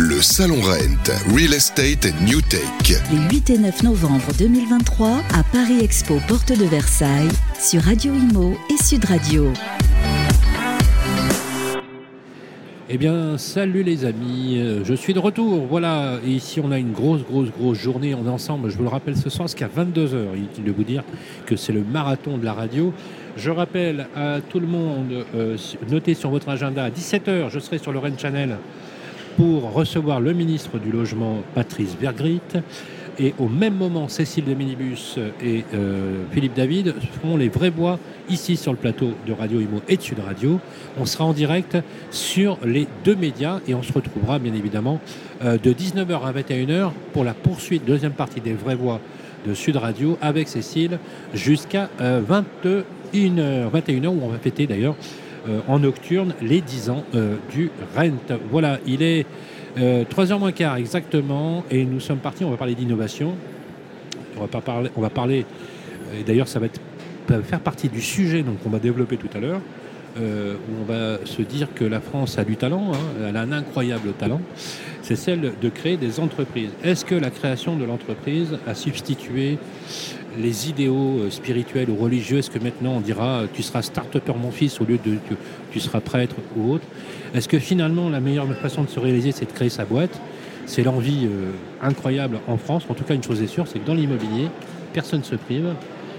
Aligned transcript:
Le 0.00 0.22
Salon 0.22 0.60
Rent, 0.60 1.34
Real 1.34 1.52
Estate 1.52 2.06
and 2.06 2.24
New 2.24 2.40
Tech. 2.40 3.02
Les 3.10 3.36
8 3.36 3.50
et 3.50 3.58
9 3.58 3.82
novembre 3.82 4.26
2023 4.38 5.08
à 5.34 5.42
Paris 5.52 5.80
Expo, 5.82 6.20
porte 6.28 6.56
de 6.56 6.64
Versailles, 6.66 7.26
sur 7.58 7.82
Radio 7.82 8.14
Imo 8.14 8.56
et 8.70 8.80
Sud 8.80 9.04
Radio. 9.06 9.52
Eh 12.88 12.96
bien, 12.96 13.36
salut 13.38 13.82
les 13.82 14.04
amis, 14.04 14.62
je 14.84 14.94
suis 14.94 15.14
de 15.14 15.18
retour. 15.18 15.66
Voilà, 15.66 16.20
et 16.24 16.30
ici 16.30 16.60
on 16.62 16.70
a 16.70 16.78
une 16.78 16.92
grosse, 16.92 17.24
grosse, 17.24 17.50
grosse 17.50 17.78
journée. 17.78 18.14
On 18.14 18.24
est 18.24 18.30
ensemble, 18.30 18.70
je 18.70 18.76
vous 18.76 18.84
le 18.84 18.90
rappelle 18.90 19.16
ce 19.16 19.30
soir, 19.30 19.48
qu'à 19.52 19.66
22h. 19.66 20.36
Inutile 20.36 20.62
de 20.62 20.70
vous 20.70 20.84
dire 20.84 21.02
que 21.44 21.56
c'est 21.56 21.72
le 21.72 21.82
marathon 21.82 22.38
de 22.38 22.44
la 22.44 22.52
radio. 22.52 22.94
Je 23.36 23.50
rappelle 23.50 24.06
à 24.14 24.38
tout 24.48 24.60
le 24.60 24.68
monde, 24.68 25.24
euh, 25.34 25.56
notez 25.90 26.14
sur 26.14 26.30
votre 26.30 26.50
agenda, 26.50 26.84
à 26.84 26.90
17h, 26.90 27.50
je 27.50 27.58
serai 27.58 27.78
sur 27.78 27.90
le 27.90 27.98
Rennes 27.98 28.18
Channel 28.18 28.58
pour 29.38 29.72
recevoir 29.72 30.20
le 30.20 30.32
ministre 30.32 30.80
du 30.80 30.90
Logement, 30.90 31.44
Patrice 31.54 31.96
Bergrit. 31.96 32.40
Et 33.20 33.34
au 33.38 33.46
même 33.46 33.74
moment, 33.74 34.08
Cécile 34.08 34.44
de 34.44 34.52
Minibus 34.52 35.16
et 35.40 35.64
euh, 35.74 36.24
Philippe 36.32 36.54
David 36.54 36.92
feront 37.12 37.36
les 37.36 37.48
vraies 37.48 37.70
voix 37.70 38.00
ici 38.28 38.56
sur 38.56 38.72
le 38.72 38.78
plateau 38.78 39.12
de 39.28 39.32
Radio 39.32 39.60
Imo 39.60 39.80
et 39.88 39.96
de 39.96 40.02
Sud 40.02 40.18
Radio. 40.18 40.58
On 40.98 41.06
sera 41.06 41.24
en 41.24 41.32
direct 41.32 41.78
sur 42.10 42.58
les 42.64 42.88
deux 43.04 43.14
médias 43.14 43.60
et 43.68 43.74
on 43.74 43.82
se 43.84 43.92
retrouvera 43.92 44.40
bien 44.40 44.54
évidemment 44.54 45.00
euh, 45.44 45.56
de 45.56 45.72
19h 45.72 46.20
à 46.20 46.32
21h 46.32 46.90
pour 47.12 47.22
la 47.22 47.34
poursuite, 47.34 47.84
deuxième 47.84 48.14
partie 48.14 48.40
des 48.40 48.54
vraies 48.54 48.74
voix 48.74 49.00
de 49.46 49.54
Sud 49.54 49.76
Radio 49.76 50.18
avec 50.20 50.48
Cécile 50.48 50.98
jusqu'à 51.32 51.90
21h, 52.00 52.82
21h 53.14 54.06
où 54.08 54.20
on 54.20 54.28
va 54.30 54.38
fêter 54.38 54.66
d'ailleurs 54.66 54.96
euh, 54.96 55.27
en 55.66 55.78
nocturne 55.78 56.34
les 56.42 56.60
10 56.60 56.90
ans 56.90 57.04
du 57.50 57.70
Rent. 57.96 58.10
Voilà, 58.50 58.78
il 58.86 59.02
est 59.02 59.26
3h 59.76 60.38
moins 60.38 60.52
quart 60.52 60.76
exactement, 60.76 61.64
et 61.70 61.84
nous 61.84 62.00
sommes 62.00 62.18
partis, 62.18 62.44
on 62.44 62.50
va 62.50 62.56
parler 62.56 62.74
d'innovation. 62.74 63.34
On 64.36 64.40
va, 64.40 64.46
pas 64.46 64.60
parler, 64.60 64.90
on 64.96 65.00
va 65.00 65.10
parler, 65.10 65.44
et 66.18 66.22
d'ailleurs 66.22 66.48
ça 66.48 66.60
va, 66.60 66.66
être, 66.66 66.80
faire 67.44 67.60
partie 67.60 67.88
du 67.88 68.00
sujet 68.00 68.42
donc, 68.42 68.62
qu'on 68.62 68.70
va 68.70 68.78
développer 68.78 69.16
tout 69.16 69.28
à 69.34 69.40
l'heure, 69.40 69.60
euh, 70.18 70.54
où 70.54 70.82
on 70.82 70.84
va 70.84 71.18
se 71.24 71.42
dire 71.42 71.68
que 71.74 71.84
la 71.84 72.00
France 72.00 72.38
a 72.38 72.44
du 72.44 72.56
talent, 72.56 72.92
hein, 72.92 73.28
elle 73.28 73.36
a 73.36 73.42
un 73.42 73.52
incroyable 73.52 74.12
talent, 74.12 74.40
c'est 75.02 75.16
celle 75.16 75.52
de 75.60 75.68
créer 75.68 75.96
des 75.96 76.20
entreprises. 76.20 76.70
Est-ce 76.82 77.04
que 77.04 77.14
la 77.14 77.30
création 77.30 77.76
de 77.76 77.84
l'entreprise 77.84 78.58
a 78.66 78.74
substitué 78.74 79.58
les 80.36 80.68
idéaux 80.68 81.20
euh, 81.20 81.30
spirituels 81.30 81.90
ou 81.90 81.96
religieux 81.96 82.38
Est-ce 82.38 82.50
que 82.50 82.58
maintenant 82.58 82.94
on 82.96 83.00
dira 83.00 83.42
tu 83.54 83.62
seras 83.62 83.82
start-upper 83.82 84.34
mon 84.34 84.50
fils 84.50 84.80
au 84.80 84.84
lieu 84.84 84.98
de 84.98 85.16
tu, 85.28 85.36
tu 85.72 85.80
seras 85.80 86.00
prêtre 86.00 86.36
ou 86.56 86.72
autre? 86.72 86.84
Est-ce 87.34 87.48
que 87.48 87.58
finalement 87.58 88.08
la 88.08 88.20
meilleure 88.20 88.52
façon 88.56 88.82
de 88.82 88.88
se 88.88 89.00
réaliser 89.00 89.32
c'est 89.32 89.46
de 89.46 89.52
créer 89.52 89.70
sa 89.70 89.84
boîte? 89.84 90.20
C'est 90.66 90.82
l'envie 90.82 91.26
euh, 91.26 91.52
incroyable 91.80 92.40
en 92.46 92.58
France. 92.58 92.84
En 92.90 92.94
tout 92.94 93.04
cas 93.04 93.14
une 93.14 93.22
chose 93.22 93.40
est 93.40 93.46
sûre, 93.46 93.66
c'est 93.66 93.78
que 93.78 93.86
dans 93.86 93.94
l'immobilier, 93.94 94.48
personne 94.92 95.20
ne 95.20 95.24
se 95.24 95.34
prive. 95.34 95.74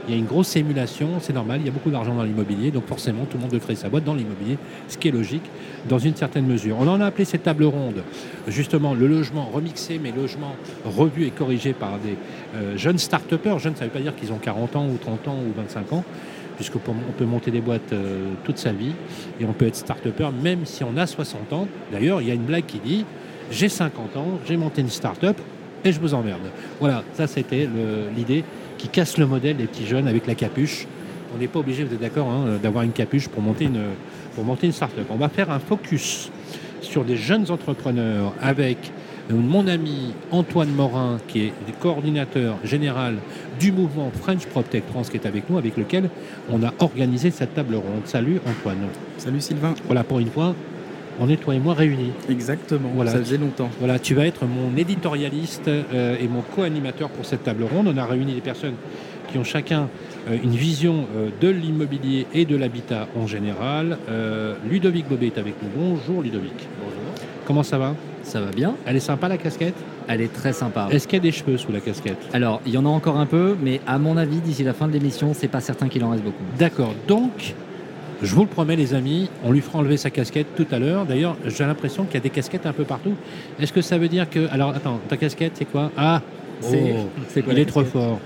Il 0.09 0.13
y 0.13 0.15
a 0.15 0.17
une 0.17 0.25
grosse 0.25 0.55
émulation, 0.55 1.19
c'est 1.21 1.33
normal, 1.33 1.59
il 1.61 1.67
y 1.67 1.69
a 1.69 1.71
beaucoup 1.71 1.91
d'argent 1.91 2.15
dans 2.15 2.23
l'immobilier, 2.23 2.71
donc 2.71 2.87
forcément 2.87 3.25
tout 3.25 3.37
le 3.37 3.43
monde 3.43 3.51
veut 3.51 3.59
créer 3.59 3.75
sa 3.75 3.89
boîte 3.89 4.05
dans 4.05 4.15
l'immobilier, 4.15 4.57
ce 4.87 4.97
qui 4.97 5.07
est 5.07 5.11
logique 5.11 5.43
dans 5.87 5.99
une 5.99 6.15
certaine 6.15 6.47
mesure. 6.47 6.77
On 6.79 6.87
en 6.87 6.99
a 6.99 7.05
appelé 7.05 7.25
cette 7.25 7.43
table 7.43 7.63
ronde 7.65 8.01
justement 8.47 8.95
le 8.95 9.05
logement 9.05 9.45
remixé, 9.53 9.99
mais 10.01 10.11
logement 10.11 10.55
revu 10.83 11.27
et 11.27 11.29
corrigé 11.29 11.73
par 11.73 11.99
des 11.99 12.15
euh, 12.55 12.75
jeunes 12.75 12.97
start-upers. 12.97 13.59
Jeunes, 13.59 13.75
ça 13.75 13.85
ne 13.85 13.89
veut 13.91 13.93
pas 13.93 13.99
dire 13.99 14.15
qu'ils 14.15 14.33
ont 14.33 14.39
40 14.39 14.77
ans 14.77 14.87
ou 14.87 14.97
30 14.97 15.27
ans 15.27 15.37
ou 15.47 15.53
25 15.55 15.93
ans, 15.93 16.03
puisqu'on 16.55 16.79
peut 16.79 17.25
monter 17.25 17.51
des 17.51 17.61
boîtes 17.61 17.93
euh, 17.93 18.31
toute 18.45 18.57
sa 18.57 18.71
vie 18.71 18.93
et 19.39 19.45
on 19.45 19.53
peut 19.53 19.67
être 19.67 19.75
start-upper 19.75 20.29
même 20.41 20.65
si 20.65 20.83
on 20.83 20.97
a 20.97 21.05
60 21.05 21.53
ans. 21.53 21.67
D'ailleurs, 21.91 22.19
il 22.23 22.27
y 22.27 22.31
a 22.31 22.33
une 22.33 22.45
blague 22.45 22.65
qui 22.65 22.79
dit 22.79 23.05
j'ai 23.51 23.69
50 23.69 24.17
ans, 24.17 24.39
j'ai 24.47 24.57
monté 24.57 24.81
une 24.81 24.89
start-up 24.89 25.37
et 25.85 25.91
je 25.91 25.99
vous 25.99 26.15
emmerde. 26.15 26.49
Voilà, 26.79 27.03
ça 27.13 27.27
c'était 27.27 27.69
l'idée 28.15 28.43
qui 28.79 28.87
casse 28.87 29.17
le 29.19 29.27
modèle 29.27 29.57
des 29.57 29.65
petits 29.65 29.85
jeunes 29.85 30.07
avec 30.07 30.25
la 30.25 30.33
capuche. 30.33 30.87
On 31.35 31.37
n'est 31.37 31.47
pas 31.47 31.59
obligé, 31.59 31.83
vous 31.83 31.93
êtes 31.93 32.01
d'accord, 32.01 32.27
hein, 32.29 32.57
d'avoir 32.63 32.83
une 32.83 32.93
capuche 32.93 33.27
pour 33.27 33.43
monter 33.43 33.65
une, 33.65 33.83
pour 34.33 34.43
monter 34.43 34.65
une 34.65 34.73
start-up. 34.73 35.05
On 35.11 35.17
va 35.17 35.29
faire 35.29 35.51
un 35.51 35.59
focus 35.59 36.31
sur 36.81 37.03
des 37.03 37.17
jeunes 37.17 37.51
entrepreneurs 37.51 38.33
avec 38.41 38.91
mon 39.29 39.67
ami 39.67 40.13
Antoine 40.31 40.71
Morin, 40.71 41.19
qui 41.27 41.47
est 41.47 41.53
coordinateur 41.79 42.57
général 42.63 43.17
du 43.59 43.71
mouvement 43.71 44.11
French 44.21 44.47
PropTech 44.47 44.83
France, 44.89 45.09
qui 45.09 45.17
est 45.17 45.27
avec 45.27 45.49
nous, 45.49 45.59
avec 45.59 45.77
lequel 45.77 46.09
on 46.49 46.63
a 46.63 46.73
organisé 46.79 47.29
cette 47.29 47.53
table 47.53 47.75
ronde. 47.75 48.05
Salut 48.05 48.39
Antoine. 48.47 48.87
Salut 49.17 49.41
Sylvain. 49.41 49.75
Voilà, 49.85 50.03
pour 50.03 50.19
une 50.19 50.31
fois, 50.31 50.55
on 51.19 51.29
est 51.29 51.37
toi 51.37 51.55
et 51.55 51.59
moi 51.59 51.73
réunis. 51.73 52.11
Exactement, 52.29 52.89
voilà. 52.95 53.11
ça 53.11 53.19
faisait 53.19 53.37
longtemps. 53.37 53.69
Voilà, 53.79 53.99
tu 53.99 54.15
vas 54.15 54.25
être 54.25 54.45
mon 54.45 54.75
éditorialiste 54.77 55.67
euh, 55.67 56.15
et 56.19 56.27
mon 56.27 56.41
co-animateur 56.41 57.09
pour 57.09 57.25
cette 57.25 57.43
table 57.43 57.63
ronde. 57.63 57.87
On 57.93 57.97
a 57.97 58.05
réuni 58.05 58.33
des 58.33 58.41
personnes 58.41 58.75
qui 59.31 59.37
ont 59.37 59.43
chacun 59.43 59.89
euh, 60.29 60.37
une 60.43 60.55
vision 60.55 61.05
euh, 61.15 61.29
de 61.41 61.49
l'immobilier 61.49 62.25
et 62.33 62.45
de 62.45 62.55
l'habitat 62.55 63.07
en 63.15 63.27
général. 63.27 63.97
Ludovic 64.69 65.07
Bobet 65.07 65.27
est 65.27 65.37
avec 65.37 65.55
nous. 65.61 65.69
Bonjour 65.75 66.21
Ludovic. 66.21 66.67
Bonjour. 66.81 66.99
Comment 67.45 67.63
ça 67.63 67.77
va? 67.77 67.95
Ça 68.23 68.41
va 68.41 68.51
bien. 68.51 68.75
Elle 68.85 68.95
est 68.95 69.01
sympa 69.01 69.27
la 69.27 69.37
casquette? 69.37 69.75
Elle 70.07 70.21
est 70.21 70.33
très 70.33 70.53
sympa. 70.53 70.87
Est-ce 70.91 71.07
qu'il 71.07 71.17
y 71.17 71.21
a 71.21 71.23
des 71.23 71.31
cheveux 71.31 71.57
sous 71.57 71.71
la 71.71 71.79
casquette? 71.79 72.17
Alors, 72.33 72.61
il 72.65 72.73
y 72.73 72.77
en 72.77 72.85
a 72.85 72.89
encore 72.89 73.17
un 73.17 73.25
peu, 73.25 73.55
mais 73.61 73.79
à 73.87 73.97
mon 73.99 74.17
avis, 74.17 74.37
d'ici 74.37 74.63
la 74.63 74.73
fin 74.73 74.87
de 74.87 74.93
l'émission, 74.93 75.33
c'est 75.33 75.47
pas 75.47 75.61
certain 75.61 75.87
qu'il 75.87 76.03
en 76.03 76.09
reste 76.11 76.23
beaucoup. 76.23 76.43
D'accord. 76.57 76.93
Donc, 77.07 77.55
je 78.21 78.35
vous 78.35 78.41
le 78.41 78.47
promets, 78.47 78.75
les 78.75 78.93
amis, 78.93 79.29
on 79.43 79.51
lui 79.51 79.61
fera 79.61 79.79
enlever 79.79 79.97
sa 79.97 80.09
casquette 80.09 80.47
tout 80.55 80.67
à 80.71 80.79
l'heure. 80.79 81.05
D'ailleurs, 81.05 81.37
j'ai 81.45 81.65
l'impression 81.65 82.03
qu'il 82.03 82.15
y 82.15 82.17
a 82.17 82.21
des 82.21 82.29
casquettes 82.29 82.65
un 82.65 82.73
peu 82.73 82.83
partout. 82.83 83.13
Est-ce 83.59 83.71
que 83.71 83.81
ça 83.81 83.97
veut 83.97 84.09
dire 84.09 84.29
que. 84.29 84.49
Alors, 84.51 84.75
attends, 84.75 84.99
ta 85.07 85.17
casquette, 85.17 85.53
c'est 85.55 85.65
quoi? 85.65 85.91
Ah 85.97 86.21
C'est 86.59 86.95
oh, 86.97 87.41
quoi 87.41 87.53
Il 87.53 87.59
est 87.59 87.65
trop 87.65 87.83
fort. 87.83 88.19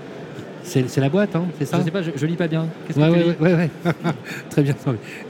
C'est 0.64 0.98
la 0.98 1.08
boîte, 1.08 1.36
hein, 1.36 1.44
c'est 1.58 1.66
ça 1.66 1.78
Je 1.78 1.84
sais 1.84 1.90
pas, 1.90 2.02
je, 2.02 2.10
je, 2.16 2.26
lis 2.26 2.36
pas 2.36 2.48
bien. 2.48 2.66
Qu'est-ce 2.86 2.98
ouais, 2.98 3.08
que 3.08 3.32
tu 3.32 3.42
ouais, 3.42 3.54
ouais, 3.54 3.70
Très 4.50 4.62
bien. 4.62 4.74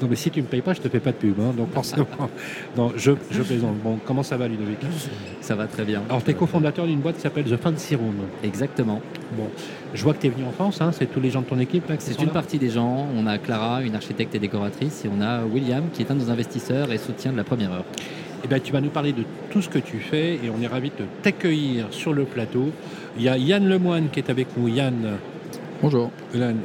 Non, 0.01 0.09
mais 0.09 0.17
si 0.17 0.31
tu 0.31 0.41
me 0.41 0.47
payes 0.47 0.63
pas, 0.63 0.75
je 0.75 0.81
te 0.81 0.89
fais 0.89 1.01
pas 1.01 1.11
de 1.11 1.17
pub. 1.17 1.39
Hein, 1.41 1.53
donc 1.57 1.73
forcément. 1.73 2.07
non, 2.77 2.93
je, 2.97 3.13
je 3.31 3.43
plaisante. 3.43 3.77
Bon, 3.83 3.99
comment 4.05 4.23
ça 4.23 4.37
va, 4.37 4.47
Ludovic? 4.47 4.79
Ça 5.41 5.55
va 5.55 5.67
très 5.67 5.85
bien. 5.85 6.03
Alors, 6.09 6.23
tu 6.23 6.31
es 6.31 6.35
cofondateur 6.35 6.87
d'une 6.87 7.01
boîte 7.01 7.17
qui 7.17 7.23
s'appelle 7.23 7.45
The 7.45 7.57
Fancy 7.57 7.97
Room. 7.97 8.15
Exactement. 8.43 9.03
Bon, 9.37 9.49
je 9.93 10.03
vois 10.05 10.15
que 10.15 10.21
tu 10.21 10.29
es 10.29 10.31
venu 10.31 10.45
en 10.47 10.53
France, 10.53 10.81
hein, 10.81 10.91
c'est 10.93 11.07
tous 11.07 11.21
les 11.21 11.31
gens 11.31 11.41
de 11.41 11.47
ton 11.47 11.59
équipe 11.59 11.89
là 11.89 11.97
C'est 11.99 12.21
une 12.23 12.31
partie 12.31 12.59
des 12.59 12.71
gens. 12.71 13.07
On 13.17 13.27
a 13.27 13.39
Clara, 13.39 13.83
une 13.83 13.97
architecte 13.97 14.35
et 14.35 14.39
décoratrice, 14.39 15.05
et 15.05 15.09
on 15.09 15.21
a 15.21 15.45
William, 15.45 15.85
qui 15.93 16.03
est 16.03 16.11
un 16.11 16.15
de 16.15 16.21
nos 16.21 16.31
investisseurs 16.31 16.93
et 16.93 16.99
soutien 16.99 17.33
de 17.33 17.37
la 17.37 17.45
première 17.45 17.73
heure. 17.73 17.85
Eh 18.45 18.47
bien, 18.47 18.61
tu 18.61 18.73
vas 18.75 18.83
nous 18.83 18.91
parler 18.91 19.13
de 19.13 19.23
tout 19.51 19.63
ce 19.63 19.71
que 19.71 19.79
tu 19.79 19.97
fais 19.97 20.35
et 20.35 20.51
on 20.55 20.61
est 20.61 20.67
ravis 20.67 20.91
de 20.91 21.07
t'accueillir 21.23 21.87
sur 21.91 22.13
le 22.13 22.25
plateau. 22.25 22.71
Il 23.17 23.23
y 23.23 23.29
a 23.31 23.39
Yann 23.39 23.67
Lemoine 23.67 24.11
qui 24.13 24.21
est 24.21 24.29
avec 24.29 24.49
nous. 24.59 24.69
Yann. 24.69 25.17
Bonjour. 25.81 26.11
Yann. 26.35 26.59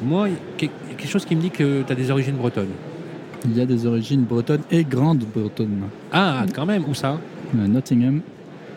Moi, 0.00 0.28
quelque 0.56 1.08
chose 1.08 1.24
qui 1.24 1.34
me 1.34 1.40
dit 1.40 1.50
que 1.50 1.82
tu 1.82 1.92
as 1.92 1.96
des 1.96 2.12
origines 2.12 2.36
bretonnes. 2.36 2.70
Il 3.44 3.56
y 3.56 3.60
a 3.60 3.66
des 3.66 3.86
origines 3.86 4.22
bretonnes 4.22 4.62
et 4.70 4.84
grandes 4.84 5.24
bretonnes. 5.24 5.88
Ah, 6.12 6.44
quand 6.54 6.64
même, 6.64 6.84
où 6.86 6.94
ça? 6.94 7.18
Nottingham. 7.52 8.20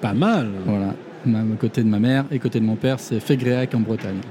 Pas 0.02 0.14
mal. 0.14 0.48
Voilà. 0.66 0.96
Même 1.26 1.56
côté 1.60 1.84
de 1.84 1.88
ma 1.88 2.00
mère 2.00 2.26
et 2.32 2.40
côté 2.40 2.60
de 2.60 2.66
mon 2.66 2.76
père, 2.76 3.00
c'est 3.00 3.20
Fégréac 3.20 3.76
en 3.76 3.82
Bretagne. 3.82 4.22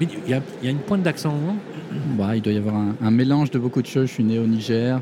Il 0.00 0.08
y, 0.28 0.34
a, 0.34 0.40
il 0.62 0.64
y 0.64 0.68
a 0.68 0.70
une 0.70 0.78
pointe 0.78 1.02
d'accent, 1.02 1.32
non? 1.32 1.56
Bah, 2.16 2.34
Il 2.34 2.40
doit 2.40 2.52
y 2.52 2.56
avoir 2.56 2.76
un, 2.76 2.94
un, 3.02 3.10
mélange 3.10 3.50
de 3.50 3.58
beaucoup 3.58 3.82
de 3.82 3.86
choses. 3.86 4.08
Je 4.08 4.14
suis 4.14 4.24
né 4.24 4.38
au 4.38 4.46
Niger, 4.46 4.96
euh, 4.96 5.00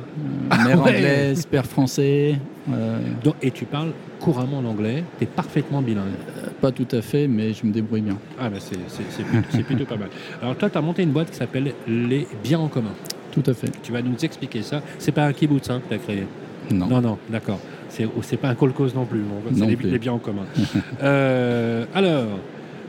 ah 0.50 0.64
mère 0.64 0.82
ouais. 0.82 0.96
anglaise, 0.96 1.46
père 1.46 1.66
français. 1.66 2.36
Euh... 2.72 2.98
Donc, 3.22 3.34
et 3.40 3.50
tu 3.50 3.64
parles 3.64 3.92
couramment 4.20 4.60
l'anglais, 4.60 5.04
tu 5.18 5.24
es 5.24 5.26
parfaitement 5.26 5.80
bilingue 5.82 6.06
euh, 6.38 6.48
Pas 6.60 6.72
tout 6.72 6.88
à 6.90 7.00
fait, 7.00 7.28
mais 7.28 7.52
je 7.52 7.64
me 7.64 7.72
débrouille 7.72 8.00
bien. 8.00 8.18
Ah, 8.40 8.50
bah 8.50 8.58
c'est 8.58 8.76
plutôt, 9.24 9.64
plutôt 9.64 9.84
pas 9.84 9.96
mal. 9.96 10.08
Alors, 10.42 10.56
toi, 10.56 10.68
tu 10.68 10.76
as 10.78 10.80
monté 10.80 11.02
une 11.02 11.12
boîte 11.12 11.30
qui 11.30 11.36
s'appelle 11.36 11.72
Les 11.86 12.26
Biens 12.42 12.58
en 12.60 12.68
commun. 12.68 12.92
Tout 13.30 13.44
à 13.46 13.54
fait. 13.54 13.70
Tu 13.82 13.92
vas 13.92 14.02
nous 14.02 14.16
expliquer 14.22 14.62
ça. 14.62 14.82
C'est 14.98 15.12
pas 15.12 15.24
un 15.24 15.32
kibbutz 15.32 15.70
hein, 15.70 15.80
que 15.84 15.88
tu 15.88 15.94
as 15.94 15.98
créé 15.98 16.26
Non. 16.72 16.86
Non, 16.86 17.00
non, 17.00 17.18
d'accord. 17.30 17.60
C'est 17.88 18.36
pas 18.36 18.48
un 18.48 18.54
kolkhoz 18.54 18.94
non 18.94 19.04
plus. 19.04 19.22
C'est 19.54 19.66
les, 19.66 19.76
les, 19.76 19.98
biens 19.98 20.12
en 20.12 20.18
commun. 20.18 20.44
euh, 21.02 21.84
alors, 21.94 22.26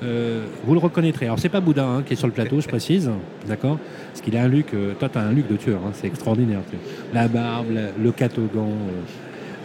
euh, 0.03 0.45
vous 0.63 0.73
le 0.73 0.79
reconnaîtrez. 0.79 1.25
Alors, 1.25 1.39
c'est 1.39 1.49
pas 1.49 1.59
Boudin 1.59 1.97
hein, 1.97 2.03
qui 2.05 2.13
est 2.13 2.15
sur 2.15 2.27
le 2.27 2.33
plateau, 2.33 2.61
je 2.61 2.67
précise. 2.67 3.09
D'accord? 3.47 3.77
Parce 4.11 4.21
qu'il 4.21 4.35
a 4.37 4.43
un 4.43 4.47
look. 4.47 4.73
Euh, 4.73 4.93
toi, 4.93 5.09
tu 5.09 5.17
as 5.17 5.21
un 5.21 5.31
look 5.31 5.47
de 5.47 5.57
tueur. 5.57 5.79
Hein, 5.85 5.91
c'est 5.93 6.07
extraordinaire. 6.07 6.61
La 7.13 7.27
barbe, 7.27 7.71
la, 7.71 7.89
le 8.01 8.11
catogan, 8.11 8.69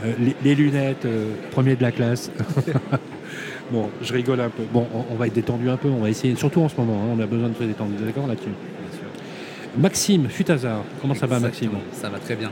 euh, 0.05 0.13
les, 0.19 0.37
les, 0.43 0.55
lunettes, 0.55 1.07
premier 1.51 1.77
de 1.77 1.83
la 1.83 1.93
classe. 1.93 2.31
bon, 3.73 3.91
je 4.03 4.13
rigole 4.13 4.41
un 4.41 4.51
peu. 4.51 4.65
Bon, 4.73 4.87
on, 4.95 5.05
on, 5.13 5.17
va 5.17 5.27
être 5.27 5.35
détendu 5.35 5.69
un 5.69 5.77
peu. 5.77 5.89
On 5.89 6.01
va 6.01 6.11
essayer, 6.11 6.35
surtout 6.35 6.61
en 6.61 6.69
ce 6.69 6.77
moment. 6.77 7.01
Hein, 7.03 7.17
on 7.17 7.21
a 7.23 7.27
besoin 7.27 7.49
de 7.49 7.55
se 7.55 7.65
détendre. 7.65 7.93
D'accord 8.05 8.27
là-dessus? 8.27 8.51
Maxime 9.77 10.29
Futazar. 10.29 10.83
Comment 11.01 11.15
ça 11.15 11.27
va, 11.27 11.41
Maxime? 11.41 11.71
Ça 11.93 12.09
va 12.09 12.19
très 12.19 12.37
bien. 12.37 12.51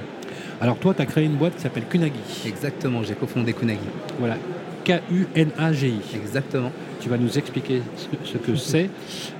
Alors 0.61 0.76
toi, 0.79 0.94
tu 0.94 1.02
as 1.02 1.06
créé 1.06 1.25
une 1.25 1.34
boîte 1.34 1.56
qui 1.56 1.62
s'appelle 1.62 1.84
Kunagi. 1.88 2.20
Exactement, 2.46 3.02
j'ai 3.02 3.14
cofondé 3.14 3.52
Kunagi. 3.52 3.81
Voilà, 4.19 4.37
K-U-N-A-G-I. 4.84 6.17
Exactement. 6.17 6.70
Tu 7.00 7.08
vas 7.08 7.19
nous 7.19 7.38
expliquer 7.38 7.82
ce, 7.96 8.06
ce 8.32 8.38
que 8.38 8.55
c'est. 8.56 8.90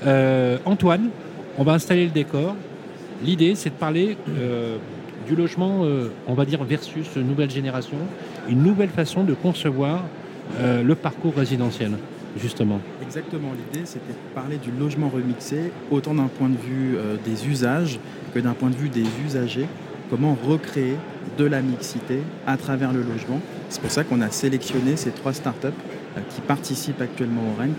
Euh, 0.07 0.59
Antoine, 0.65 1.11
on 1.59 1.65
va 1.65 1.73
installer 1.73 2.05
le 2.05 2.11
décor. 2.11 2.57
L'idée, 3.25 3.55
c'est 3.55 3.71
de 3.71 3.75
parler 3.75 4.17
euh, 4.29 4.79
du 5.27 5.37
logement, 5.37 5.85
euh, 5.85 6.09
on 6.27 6.35
va 6.35 6.45
dire, 6.45 6.63
versus 6.65 7.17
nouvelle 7.17 7.51
génération. 7.51 7.97
une 8.49 8.63
nouvelle 8.63 8.89
façon 8.89 9.25
de 9.25 9.35
concevoir 9.35 10.05
euh, 10.59 10.83
le 10.83 10.95
parcours 10.95 11.35
résidentiel, 11.35 11.93
justement. 12.37 12.81
Exactement, 13.03 13.53
l'idée 13.53 13.87
c'était 13.87 14.13
de 14.13 14.35
parler 14.35 14.57
du 14.57 14.71
logement 14.71 15.09
remixé, 15.09 15.73
autant 15.91 16.15
d'un 16.15 16.29
point 16.29 16.49
de 16.49 16.57
vue 16.57 16.97
euh, 16.97 17.17
des 17.25 17.47
usages 17.47 17.99
que 18.35 18.41
d'un 18.41 18.53
point 18.53 18.71
de 18.71 18.75
vue 18.75 18.89
des 18.89 19.05
usagers. 19.25 19.67
Comment 20.11 20.37
recréer 20.47 20.97
de 21.39 21.45
la 21.45 21.63
mixité 21.63 22.19
à 22.47 22.59
travers 22.59 22.93
le 22.93 23.01
logement. 23.01 23.41
C'est 23.73 23.81
pour 23.81 23.91
ça 23.91 24.05
qu'on 24.05 24.21
a 24.21 24.31
sélectionné 24.31 24.97
ces 24.97 25.13
trois 25.13 25.33
startups 25.33 25.69
euh, 25.69 26.21
qui 26.29 26.43
participent 26.43 27.01
actuellement 27.01 27.41
au 27.41 27.59
Rent, 27.59 27.73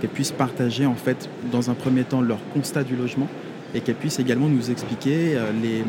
qu'elles 0.00 0.10
puissent 0.10 0.30
partager 0.30 0.86
en 0.86 0.94
fait 0.94 1.28
dans 1.50 1.70
un 1.70 1.74
premier 1.74 2.04
temps 2.04 2.20
leur 2.20 2.38
constat 2.54 2.84
du 2.84 2.94
logement 2.94 3.26
et 3.74 3.80
qu'elles 3.80 3.96
puissent 3.96 4.20
également 4.20 4.48
nous 4.48 4.70
expliquer 4.70 5.34
euh, 5.34 5.50
les, 5.60 5.82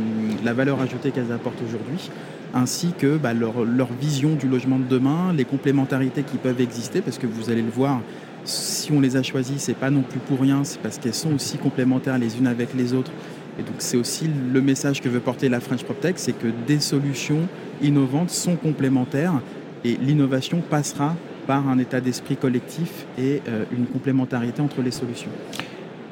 la 0.43 0.53
valeur 0.53 0.81
ajoutée 0.81 1.11
qu'elles 1.11 1.31
apportent 1.31 1.61
aujourd'hui, 1.63 2.09
ainsi 2.55 2.93
que 2.97 3.17
bah, 3.17 3.35
leur, 3.35 3.63
leur 3.63 3.93
vision 3.93 4.33
du 4.33 4.47
logement 4.47 4.79
de 4.79 4.85
demain, 4.85 5.31
les 5.31 5.45
complémentarités 5.45 6.23
qui 6.23 6.37
peuvent 6.37 6.59
exister, 6.59 7.01
parce 7.01 7.19
que 7.19 7.27
vous 7.27 7.51
allez 7.51 7.61
le 7.61 7.69
voir, 7.69 8.01
si 8.45 8.91
on 8.91 8.99
les 8.99 9.15
a 9.15 9.21
choisies, 9.21 9.59
c'est 9.59 9.75
pas 9.75 9.91
non 9.91 10.01
plus 10.01 10.19
pour 10.21 10.39
rien, 10.39 10.63
c'est 10.63 10.81
parce 10.81 10.97
qu'elles 10.97 11.13
sont 11.13 11.35
aussi 11.35 11.59
complémentaires 11.59 12.17
les 12.17 12.35
unes 12.35 12.47
avec 12.47 12.73
les 12.73 12.93
autres. 12.93 13.11
Et 13.59 13.61
donc 13.61 13.75
c'est 13.77 13.97
aussi 13.97 14.27
le 14.51 14.59
message 14.59 15.01
que 15.01 15.09
veut 15.09 15.19
porter 15.19 15.49
la 15.49 15.59
French 15.59 15.83
PropTech, 15.83 16.17
c'est 16.17 16.33
que 16.33 16.47
des 16.65 16.79
solutions 16.79 17.47
innovantes 17.81 18.29
sont 18.29 18.55
complémentaires 18.55 19.41
et 19.83 19.97
l'innovation 20.01 20.61
passera 20.61 21.15
par 21.47 21.67
un 21.67 21.79
état 21.79 21.99
d'esprit 22.01 22.35
collectif 22.37 23.05
et 23.17 23.41
euh, 23.47 23.63
une 23.75 23.85
complémentarité 23.85 24.61
entre 24.61 24.81
les 24.81 24.91
solutions. 24.91 25.31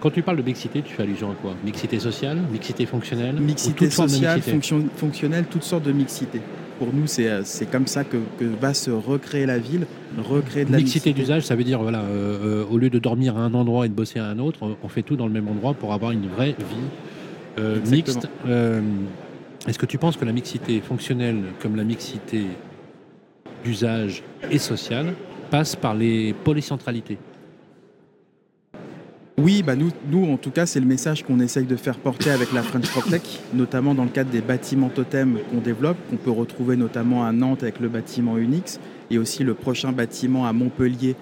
Quand 0.02 0.10
tu 0.12 0.22
parles 0.22 0.38
de 0.38 0.42
mixité, 0.44 0.82
tu 0.82 0.94
fais 0.94 1.04
allusion 1.04 1.30
à 1.32 1.34
quoi? 1.36 1.54
Mixité 1.64 2.00
sociale, 2.00 2.38
mixité 2.52 2.86
fonctionnelle 2.86 3.36
Mixité 3.36 3.90
sociale, 3.90 4.36
mixité? 4.38 4.52
fonction- 4.52 4.86
fonctionnelle, 4.96 5.46
toutes 5.50 5.64
sortes 5.64 5.84
de 5.84 5.92
mixité. 5.92 6.40
Pour 6.80 6.94
nous, 6.94 7.06
c'est 7.08 7.28
euh, 7.28 7.42
comme 7.70 7.86
ça 7.88 8.06
que, 8.06 8.16
que 8.40 8.46
va 8.46 8.74
se 8.74 8.90
recréer 8.90 9.46
la 9.46 9.58
ville, 9.60 9.86
recréer 10.18 10.64
de 10.64 10.72
la 10.72 10.78
Mixité 10.78 11.10
mixité. 11.10 11.14
d'usage, 11.14 11.44
ça 11.44 11.56
veut 11.58 11.66
dire, 11.66 11.82
voilà, 11.82 12.00
euh, 12.00 12.64
euh, 12.64 12.66
au 12.72 12.78
lieu 12.78 12.90
de 12.90 12.98
dormir 13.00 13.38
à 13.38 13.42
un 13.42 13.54
endroit 13.54 13.86
et 13.86 13.90
de 13.90 13.94
bosser 13.94 14.20
à 14.20 14.26
un 14.26 14.40
autre, 14.40 14.60
on 14.82 14.88
fait 14.88 15.02
tout 15.04 15.18
dans 15.18 15.28
le 15.28 15.34
même 15.34 15.50
endroit 15.50 15.74
pour 15.74 15.92
avoir 15.94 16.12
une 16.12 16.28
vraie 16.30 16.56
vie 16.58 16.88
euh, 17.60 17.80
mixte. 17.92 18.30
Est-ce 19.70 19.78
que 19.78 19.86
tu 19.86 20.00
penses 20.00 20.18
que 20.18 20.26
la 20.26 20.32
mixité 20.32 20.82
fonctionnelle, 20.82 21.44
comme 21.62 21.76
la 21.76 21.84
mixité 21.84 22.46
d'usage 23.64 24.24
et 24.50 24.58
sociale, 24.58 25.14
passe 25.52 25.76
par 25.76 25.94
les 25.94 26.34
polycentralités 26.34 27.20
Oui, 29.38 29.62
bah 29.62 29.76
nous, 29.76 30.26
en 30.26 30.38
tout 30.38 30.50
cas, 30.50 30.66
c'est 30.66 30.80
le 30.80 30.88
message 30.88 31.24
qu'on 31.24 31.40
essaye 31.40 31.66
de 31.66 31.76
faire 31.76 32.00
porter 32.00 32.32
avec 32.32 32.52
la 32.52 32.64
French 32.64 32.90
PropTech, 32.90 33.22
notamment 33.54 33.94
dans 33.94 34.06
le 34.06 34.10
cadre 34.10 34.32
des 34.32 34.42
bâtiments 34.42 34.90
totems 34.90 35.38
qu'on 35.52 35.60
développe, 35.60 35.98
qu'on 36.10 36.18
peut 36.18 36.32
retrouver 36.32 36.76
notamment 36.76 37.24
à 37.24 37.32
Nantes 37.32 37.62
avec 37.62 37.80
le 37.80 37.90
bâtiment 37.90 38.40
Unix, 38.40 38.80
et 39.12 39.20
aussi 39.20 39.44
le 39.44 39.54
prochain 39.54 39.92
bâtiment 39.92 40.48
à 40.48 40.54
Montpellier, 40.54 41.16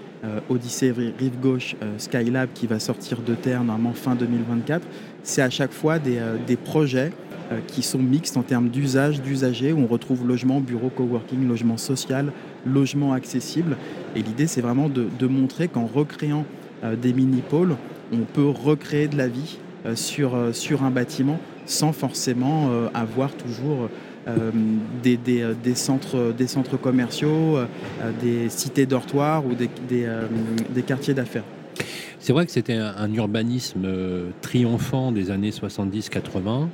Odyssée 0.50 0.92
Ri- 0.92 1.14
Rive 1.18 1.40
Gauche, 1.40 1.76
euh, 1.82 1.98
Skylab, 1.98 2.50
qui 2.54 2.68
va 2.68 2.80
sortir 2.80 3.22
de 3.22 3.36
terre 3.36 3.64
normalement 3.64 3.94
fin 3.94 4.16
2024. 4.16 4.86
C'est 5.24 5.42
à 5.42 5.50
chaque 5.50 5.72
fois 5.72 6.00
des, 6.00 6.18
euh, 6.18 6.38
projets 6.64 7.12
euh, 7.52 7.60
qui 7.68 7.82
sont 7.82 8.00
mixtes 8.00 8.36
en 8.36 8.44
termes 8.44 8.70
d'usage, 8.70 9.22
d'usagers, 9.22 9.74
où 9.74 9.80
on 9.80 9.88
retrouve 9.88 10.28
logement, 10.28 10.60
bureau, 10.60 10.90
coworking, 10.90 11.48
logement 11.48 11.78
social, 11.78 12.32
logement 12.66 13.14
accessible. 13.14 13.78
Et 14.16 14.22
l'idée, 14.22 14.48
c'est 14.48 14.62
vraiment 14.62 14.90
de, 14.90 15.28
montrer 15.28 15.68
qu'en 15.68 15.86
recréant 15.86 16.46
euh, 16.84 16.96
des 16.96 17.14
mini-pôles, 17.14 17.76
on 18.12 18.26
peut 18.26 18.48
recréer 18.48 19.08
de 19.08 19.18
la 19.18 19.28
vie 19.28 19.60
euh, 19.86 19.96
sur, 19.96 20.36
euh, 20.36 20.52
un 20.82 20.92
bâtiment 20.92 21.40
sans 21.66 21.92
forcément 21.92 22.70
euh, 22.70 22.88
avoir 22.94 23.34
toujours 23.34 23.84
euh, 23.84 23.88
des, 25.04 25.18
des, 25.18 25.42
euh, 25.42 25.54
des 25.64 25.76
centres, 25.76 26.34
des 26.38 26.48
commerciaux, 26.82 27.58
euh, 27.58 27.66
euh, 28.02 28.12
des 28.22 28.50
cités 28.50 28.86
dortoirs 28.86 29.46
ou 29.46 29.54
des, 29.54 29.70
euh, 30.06 30.28
quartiers 30.86 31.14
d'affaires. 31.14 31.44
C'est 32.20 32.34
vrai 32.34 32.46
que 32.46 32.52
c'était 32.52 32.74
un, 32.76 33.14
urbanisme 33.14 33.84
euh, 33.86 34.30
triomphant 34.42 35.12
des 35.12 35.32
années 35.32 35.52
70-80 35.52 36.68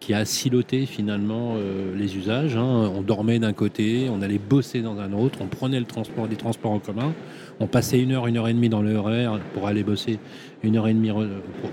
qui 0.00 0.14
a 0.14 0.24
siloté 0.24 0.86
finalement 0.86 1.56
euh, 1.56 1.94
les 1.96 2.16
usages. 2.16 2.56
hein. 2.56 2.90
On 2.94 3.02
dormait 3.02 3.40
d'un 3.40 3.52
côté, 3.52 4.08
on 4.10 4.22
allait 4.22 4.38
bosser 4.38 4.80
dans 4.80 4.98
un 4.98 5.12
autre, 5.12 5.40
on 5.42 5.46
prenait 5.46 5.80
le 5.80 5.86
transports 6.36 6.70
en 6.70 6.78
commun, 6.78 7.12
on 7.58 7.66
passait 7.66 8.00
une 8.00 8.12
heure, 8.12 8.28
une 8.28 8.36
heure 8.38 8.48
et 8.48 8.54
demie 8.54 8.68
dans 8.68 8.80
le 8.80 8.96
pour 9.54 9.66
aller 9.66 9.82
bosser, 9.82 10.20
une 10.62 10.76
heure 10.76 10.86
et 10.86 10.94
demie 10.94 11.10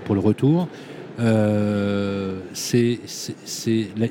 pour 0.04 0.14
le 0.14 0.20
retour. 0.20 0.68
Euh, 1.18 2.40
c'est- 2.52 3.00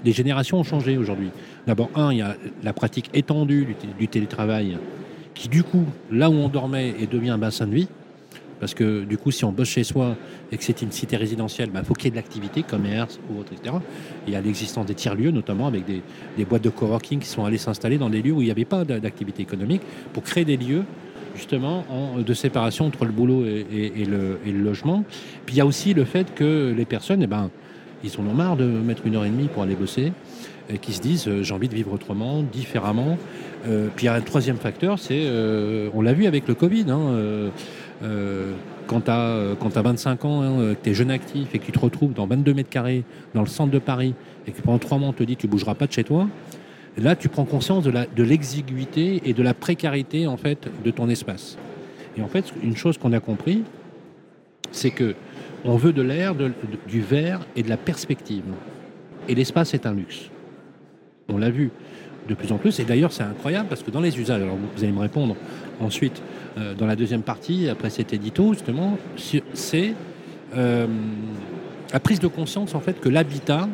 les 0.04 0.12
générations 0.12 0.58
ont 0.60 0.64
changé 0.64 0.98
aujourd'hui. 0.98 1.30
D'abord, 1.68 1.90
un, 1.96 2.12
il 2.12 2.18
y 2.20 2.22
a 2.22 2.36
la 2.64 2.74
pratique 2.74 3.10
étendue 3.14 3.66
du, 3.66 3.76
té- 3.76 3.88
du 3.98 4.08
télétravail 4.08 4.78
qui, 5.34 5.50
du 5.50 5.64
coup, 5.64 5.86
là 6.12 6.30
où 6.30 6.34
on 6.34 6.48
dormait, 6.50 6.94
et 7.00 7.08
devient 7.08 7.30
un 7.32 7.38
bassin 7.38 7.68
de 7.68 7.76
vie. 7.76 7.88
Parce 8.60 8.74
que 8.74 9.04
du 9.04 9.18
coup, 9.18 9.32
si 9.32 9.44
on 9.44 9.52
bosse 9.52 9.68
chez 9.68 9.84
soi 9.84 10.16
et 10.50 10.58
que 10.58 10.64
c'est 10.64 10.82
une 10.82 10.92
cité 10.92 11.18
résidentielle, 11.18 11.70
il 11.76 11.84
faut 11.84 11.94
qu'il 11.94 12.06
y 12.06 12.08
ait 12.08 12.12
de 12.12 12.16
l'activité, 12.16 12.64
commerce 12.64 13.20
ou 13.30 13.40
autre, 13.42 13.52
etc. 13.52 13.76
Il 14.28 14.34
y 14.34 14.36
a 14.38 14.42
l'existence 14.42 14.86
des 14.86 14.96
tiers-lieux, 14.96 15.32
notamment 15.32 15.68
avec 15.68 15.86
des, 15.86 16.02
des 16.38 16.46
boîtes 16.46 16.64
de 16.64 16.70
coworking 16.70 17.20
qui 17.20 17.28
sont 17.28 17.44
allées 17.44 17.58
s'installer 17.58 17.98
dans 17.98 18.10
des 18.10 18.22
lieux 18.22 18.32
où 18.32 18.42
il 18.42 18.46
n'y 18.46 18.52
avait 18.52 18.64
pas 18.64 18.86
d'a- 18.86 19.02
d'activité 19.02 19.44
économique 19.44 19.82
pour 20.14 20.24
créer 20.24 20.46
des 20.46 20.56
lieux 20.56 20.84
justement 21.36 21.86
en- 21.90 22.22
de 22.22 22.34
séparation 22.34 22.86
entre 22.86 23.06
le 23.06 23.12
boulot 23.12 23.46
et, 23.46 24.06
le, 24.06 24.40
logement. 24.52 25.04
Puis 25.46 25.56
il 25.56 25.58
y 25.58 25.62
a 25.62 25.66
aussi 25.66 25.94
le 25.94 26.06
fait 26.06 26.34
que 26.34 26.74
les 26.76 26.86
personnes, 26.86 27.22
eh 27.22 27.28
ben, 27.28 27.50
ils 28.04 28.12
en 28.20 28.26
ont 28.26 28.34
marre 28.34 28.56
de 28.56 28.66
mettre 28.66 29.06
une 29.06 29.16
heure 29.16 29.26
et 29.26 29.30
demie 29.30 29.48
pour 29.48 29.64
aller 29.64 29.76
bosser 29.76 30.12
et 30.70 30.78
qui 30.78 30.94
se 30.94 31.02
disent 31.02 31.28
euh, 31.28 31.44
j'ai 31.44 31.54
envie 31.54 31.68
de 31.68 31.76
vivre 31.76 31.94
autrement, 31.94 32.44
différemment. 32.44 33.18
Euh, 33.68 33.88
puis 33.96 34.06
il 34.06 34.08
y 34.08 34.10
a 34.10 34.14
un 34.14 34.22
troisième 34.22 34.58
facteur, 34.58 35.00
c'est, 35.00 35.24
euh, 35.26 35.90
on 35.94 36.02
l'a 36.02 36.14
vu 36.14 36.26
avec 36.26 36.48
le 36.48 36.54
Covid, 36.54 36.86
hein, 36.90 37.52
quand 38.88 39.02
tu 39.02 39.10
as, 39.12 39.82
25 39.82 40.26
ans, 40.26 40.42
hein, 40.42 40.76
que 40.76 40.84
tu 40.84 40.90
es 40.92 40.94
jeune 40.94 41.10
actif 41.10 41.48
et 41.54 41.60
que 41.60 41.66
tu 41.66 41.72
te 41.72 41.80
retrouves 41.80 42.14
dans 42.14 42.28
22 42.28 42.54
mètres 42.54 42.70
carrés 42.70 43.04
dans 43.34 43.42
le 43.42 43.48
centre 43.48 43.72
de 43.72 43.80
Paris 43.80 44.14
et 44.48 44.52
que 44.52 44.62
pendant 44.62 44.78
trois 44.78 44.98
mois 45.00 45.10
on 45.10 45.14
te 45.14 45.24
dit 45.24 45.36
tu 45.36 45.48
bougeras 45.48 45.74
pas 45.74 45.88
de 45.88 45.92
chez 45.92 46.04
toi, 46.04 46.28
là 46.98 47.16
tu 47.16 47.30
prends 47.30 47.46
conscience 47.46 47.84
de 47.84 48.24
l'exiguïté 48.24 49.22
et 49.26 49.34
de 49.34 49.44
la 49.44 49.54
précarité 49.54 50.28
en 50.28 50.38
fait 50.38 50.68
de 50.84 50.92
ton 50.92 51.10
espace. 51.10 51.58
Et 52.18 52.22
en 52.22 52.28
fait, 52.28 52.54
une 52.64 52.78
chose 52.78 52.98
qu'on 52.98 53.14
a 53.14 53.20
compris, 53.20 53.64
c'est 54.72 54.92
que 54.92 55.16
on 55.66 55.78
veut 55.78 55.94
de 55.94 56.02
l'air, 56.02 56.36
du 56.88 57.02
verre 57.02 57.42
et 57.56 57.64
de 57.64 57.70
la 57.70 57.78
perspective. 57.78 58.44
Et 59.28 59.36
l'espace 59.36 59.74
est 59.74 59.86
un 59.86 59.94
luxe. 59.94 60.30
On 61.28 61.38
l'a 61.38 61.50
vu 61.50 61.72
de 62.30 62.36
plus 62.36 62.52
en 62.52 62.58
plus. 62.58 62.80
Et 62.80 62.86
d'ailleurs, 62.86 63.12
c'est 63.12 63.24
incroyable 63.24 63.68
parce 63.68 63.82
que 63.82 63.90
dans 63.90 64.00
les 64.00 64.20
usages, 64.20 64.42
alors 64.42 64.56
vous 64.56 64.84
allez 64.84 64.94
me 64.94 65.00
répondre 65.00 65.36
ensuite 65.82 66.22
euh, 66.58 66.76
dans 66.76 66.86
la 66.86 66.96
deuxième 66.96 67.24
partie, 67.24 67.68
après 67.68 67.90
cet 67.90 68.14
édito, 68.14 68.54
justement, 68.54 68.98
c'est 69.54 69.94
euh, 70.56 70.88
la 71.92 72.00
prise 72.00 72.20
de 72.20 72.28
conscience 72.28 72.76
en 72.76 72.80
fait 72.80 73.00
que 73.00 73.10
l'habitat 73.10 73.68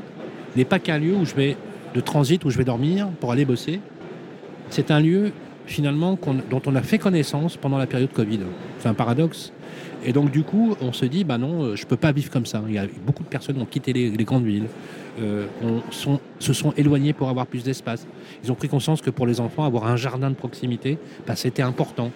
n'est 0.55 0.65
pas 0.65 0.79
qu'un 0.79 0.97
lieu 0.97 1.15
où 1.15 1.25
je 1.25 1.35
vais 1.35 1.57
de 1.93 2.01
transit, 2.01 2.43
où 2.45 2.49
je 2.49 2.57
vais 2.57 2.63
dormir 2.63 3.07
pour 3.19 3.31
aller 3.31 3.45
bosser. 3.45 3.79
C'est 4.69 4.91
un 4.91 4.99
lieu 4.99 5.31
finalement 5.65 6.17
dont 6.49 6.61
on 6.65 6.75
a 6.75 6.81
fait 6.81 6.97
connaissance 6.97 7.57
pendant 7.57 7.77
la 7.77 7.87
période 7.87 8.11
Covid. 8.11 8.39
C'est 8.79 8.89
un 8.89 8.93
paradoxe. 8.93 9.51
Et 10.03 10.13
donc 10.13 10.31
du 10.31 10.43
coup, 10.43 10.75
on 10.81 10.93
se 10.93 11.05
dit, 11.05 11.23
bah 11.23 11.37
non, 11.37 11.63
euh, 11.63 11.75
je 11.75 11.85
peux 11.85 11.95
pas 11.95 12.11
vivre 12.11 12.31
comme 12.31 12.45
ça. 12.45 12.61
Il 12.67 12.73
y 12.73 12.79
a 12.79 12.85
beaucoup 13.05 13.23
de 13.23 13.27
personnes 13.27 13.61
ont 13.61 13.65
quitté 13.65 13.93
les, 13.93 14.23
grandes 14.23 14.45
villes, 14.45 14.67
euh, 15.21 15.45
se 16.39 16.53
sont 16.53 16.73
éloignés 16.75 17.13
pour 17.13 17.29
avoir 17.29 17.45
plus 17.45 17.63
d'espace. 17.63 18.07
Ils 18.43 18.51
ont 18.51 18.55
pris 18.55 18.67
conscience 18.67 19.01
que 19.01 19.11
pour 19.11 19.27
les 19.27 19.39
enfants, 19.39 19.63
avoir 19.63 19.85
un 19.85 19.97
jardin 19.97 20.29
de 20.29 20.35
proximité, 20.35 20.97
bah, 21.27 21.35
c'était 21.35 21.61
important. 21.61 22.11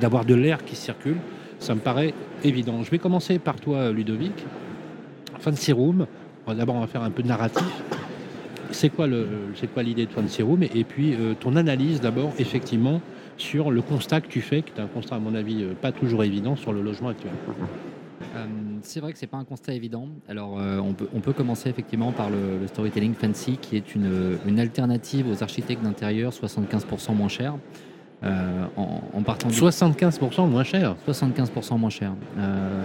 D'avoir 0.00 0.24
de 0.24 0.34
l'air 0.34 0.64
qui 0.64 0.74
circule, 0.74 1.16
ça 1.60 1.74
me 1.74 1.80
paraît 1.80 2.12
évident. 2.42 2.82
Je 2.82 2.90
vais 2.90 2.98
commencer 2.98 3.38
par 3.38 3.56
toi, 3.56 3.90
Ludovic. 3.92 4.32
Fancy 5.38 5.72
Room. 5.72 6.06
D'abord, 6.48 6.76
on 6.76 6.80
va 6.80 6.86
faire 6.86 7.02
un 7.02 7.10
peu 7.10 7.22
de 7.22 7.28
narratif. 7.28 7.64
C'est 8.70 8.90
quoi, 8.90 9.06
l'idée 9.06 10.06
de 10.06 10.10
Fancy 10.10 10.42
Room 10.42 10.62
et, 10.62 10.70
et 10.74 10.84
puis 10.84 11.14
euh, 11.14 11.34
ton 11.38 11.56
analyse 11.56 12.00
d'abord, 12.00 12.32
effectivement, 12.38 13.00
sur 13.36 13.70
le 13.70 13.82
constat 13.82 14.20
que 14.20 14.28
tu 14.28 14.40
fais, 14.40 14.62
qui 14.62 14.72
est 14.76 14.80
un 14.80 14.86
constat 14.86 15.16
à 15.16 15.18
mon 15.18 15.34
avis 15.34 15.62
euh, 15.62 15.74
pas 15.74 15.92
toujours 15.92 16.24
évident 16.24 16.56
sur 16.56 16.72
le 16.72 16.82
logement 16.82 17.08
actuel. 17.08 17.32
Euh, 18.36 18.46
c'est 18.82 19.00
vrai 19.00 19.12
que 19.12 19.18
c'est 19.18 19.26
pas 19.26 19.38
un 19.38 19.44
constat 19.44 19.74
évident. 19.74 20.08
Alors, 20.28 20.54
on, 20.54 21.20
peut, 21.20 21.32
commencer 21.32 21.68
effectivement 21.68 22.12
par 22.12 22.30
le, 22.30 22.58
le 22.60 22.66
storytelling 22.66 23.14
fancy, 23.14 23.58
qui 23.60 23.76
est 23.76 23.94
une, 23.94 24.38
une 24.46 24.60
alternative 24.60 25.28
aux 25.28 25.42
architectes 25.42 25.82
d'intérieur 25.82 26.32
75% 26.32 27.14
moins 27.14 27.28
cher. 27.28 27.54
Euh, 28.24 28.64
en, 28.76 29.00
en 29.14 29.22
partant 29.22 29.48
du 29.48 29.54
75% 29.54 30.48
moins 30.48 30.64
cher. 30.64 30.96
75% 31.06 31.78
moins 31.78 31.90
cher. 31.90 32.12
Euh, 32.36 32.84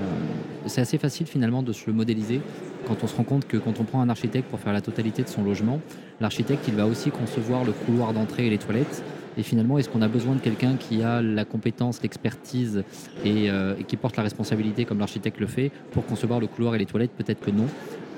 c'est 0.68 0.82
assez 0.82 1.00
facile 1.00 1.26
finalement 1.26 1.64
de 1.64 1.74
se 1.74 1.88
le 1.88 1.94
modéliser 1.94 2.40
quand 2.88 3.04
on 3.04 3.08
se 3.08 3.16
rend 3.16 3.24
compte 3.24 3.48
que 3.48 3.58
quand 3.58 3.80
on 3.80 3.84
prend 3.84 4.02
un 4.02 4.10
architecte 4.10 4.48
pour 4.50 4.60
faire 4.60 4.74
la 4.74 4.82
totalité 4.82 5.24
de 5.24 5.30
son 5.30 5.44
logement, 5.44 5.80
l'architecte 6.22 6.68
il 6.68 6.76
va 6.76 6.86
aussi 6.86 7.10
concevoir 7.10 7.64
le 7.64 7.72
couloir 7.72 8.14
d'entrée 8.14 8.48
et 8.48 8.50
les 8.50 8.58
toilettes. 8.58 9.04
Et 9.36 9.42
finalement, 9.42 9.80
est-ce 9.80 9.90
qu'on 9.90 10.04
a 10.04 10.08
besoin 10.08 10.36
de 10.36 10.40
quelqu'un 10.40 10.76
qui 10.76 11.02
a 11.02 11.20
la 11.22 11.46
compétence, 11.46 12.04
l'expertise 12.04 12.84
et, 13.26 13.50
euh, 13.50 13.74
et 13.80 13.84
qui 13.84 13.98
porte 13.98 14.16
la 14.16 14.22
responsabilité 14.22 14.86
comme 14.86 15.00
l'architecte 15.00 15.40
le 15.40 15.48
fait 15.48 15.72
pour 15.92 16.06
concevoir 16.06 16.40
le 16.40 16.46
couloir 16.46 16.76
et 16.76 16.78
les 16.78 16.86
toilettes? 16.86 17.14
Peut-être 17.14 17.40
que 17.40 17.50
non. 17.50 17.66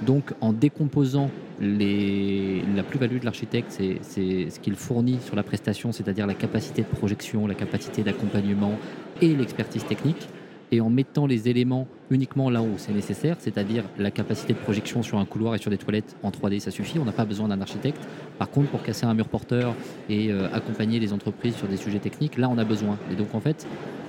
Donc 0.01 0.33
en 0.41 0.53
décomposant 0.53 1.29
la 1.61 2.83
plus-value 2.83 3.19
de 3.19 3.25
l'architecte, 3.25 3.67
c'est 3.69 3.97
c'est 4.01 4.49
ce 4.49 4.59
qu'il 4.59 4.75
fournit 4.75 5.19
sur 5.23 5.35
la 5.35 5.43
prestation, 5.43 5.91
c'est-à-dire 5.91 6.27
la 6.27 6.33
capacité 6.33 6.81
de 6.81 6.87
projection, 6.87 7.47
la 7.47 7.53
capacité 7.53 8.03
d'accompagnement 8.03 8.73
et 9.21 9.33
l'expertise 9.35 9.85
technique, 9.85 10.27
et 10.71 10.81
en 10.81 10.89
mettant 10.89 11.27
les 11.27 11.47
éléments 11.47 11.87
uniquement 12.09 12.49
là 12.49 12.61
où 12.61 12.73
c'est 12.77 12.93
nécessaire, 12.93 13.37
c'est-à-dire 13.39 13.83
la 13.97 14.11
capacité 14.11 14.53
de 14.53 14.57
projection 14.57 15.03
sur 15.03 15.17
un 15.17 15.25
couloir 15.25 15.55
et 15.55 15.57
sur 15.57 15.71
des 15.71 15.77
toilettes 15.77 16.15
en 16.23 16.31
3D, 16.31 16.59
ça 16.59 16.71
suffit, 16.71 16.99
on 16.99 17.05
n'a 17.05 17.11
pas 17.11 17.25
besoin 17.25 17.47
d'un 17.47 17.61
architecte. 17.61 18.01
Par 18.37 18.49
contre, 18.49 18.69
pour 18.69 18.83
casser 18.83 19.05
un 19.05 19.13
mur 19.13 19.27
porteur 19.27 19.73
et 20.09 20.31
euh, 20.31 20.47
accompagner 20.53 20.99
les 20.99 21.13
entreprises 21.13 21.55
sur 21.55 21.67
des 21.67 21.77
sujets 21.77 21.99
techniques, 21.99 22.37
là 22.37 22.49
on 22.49 22.57
a 22.57 22.63
besoin. 22.63 22.97
Et 23.11 23.15
donc 23.15 23.33
en 23.33 23.39
fait, 23.39 23.65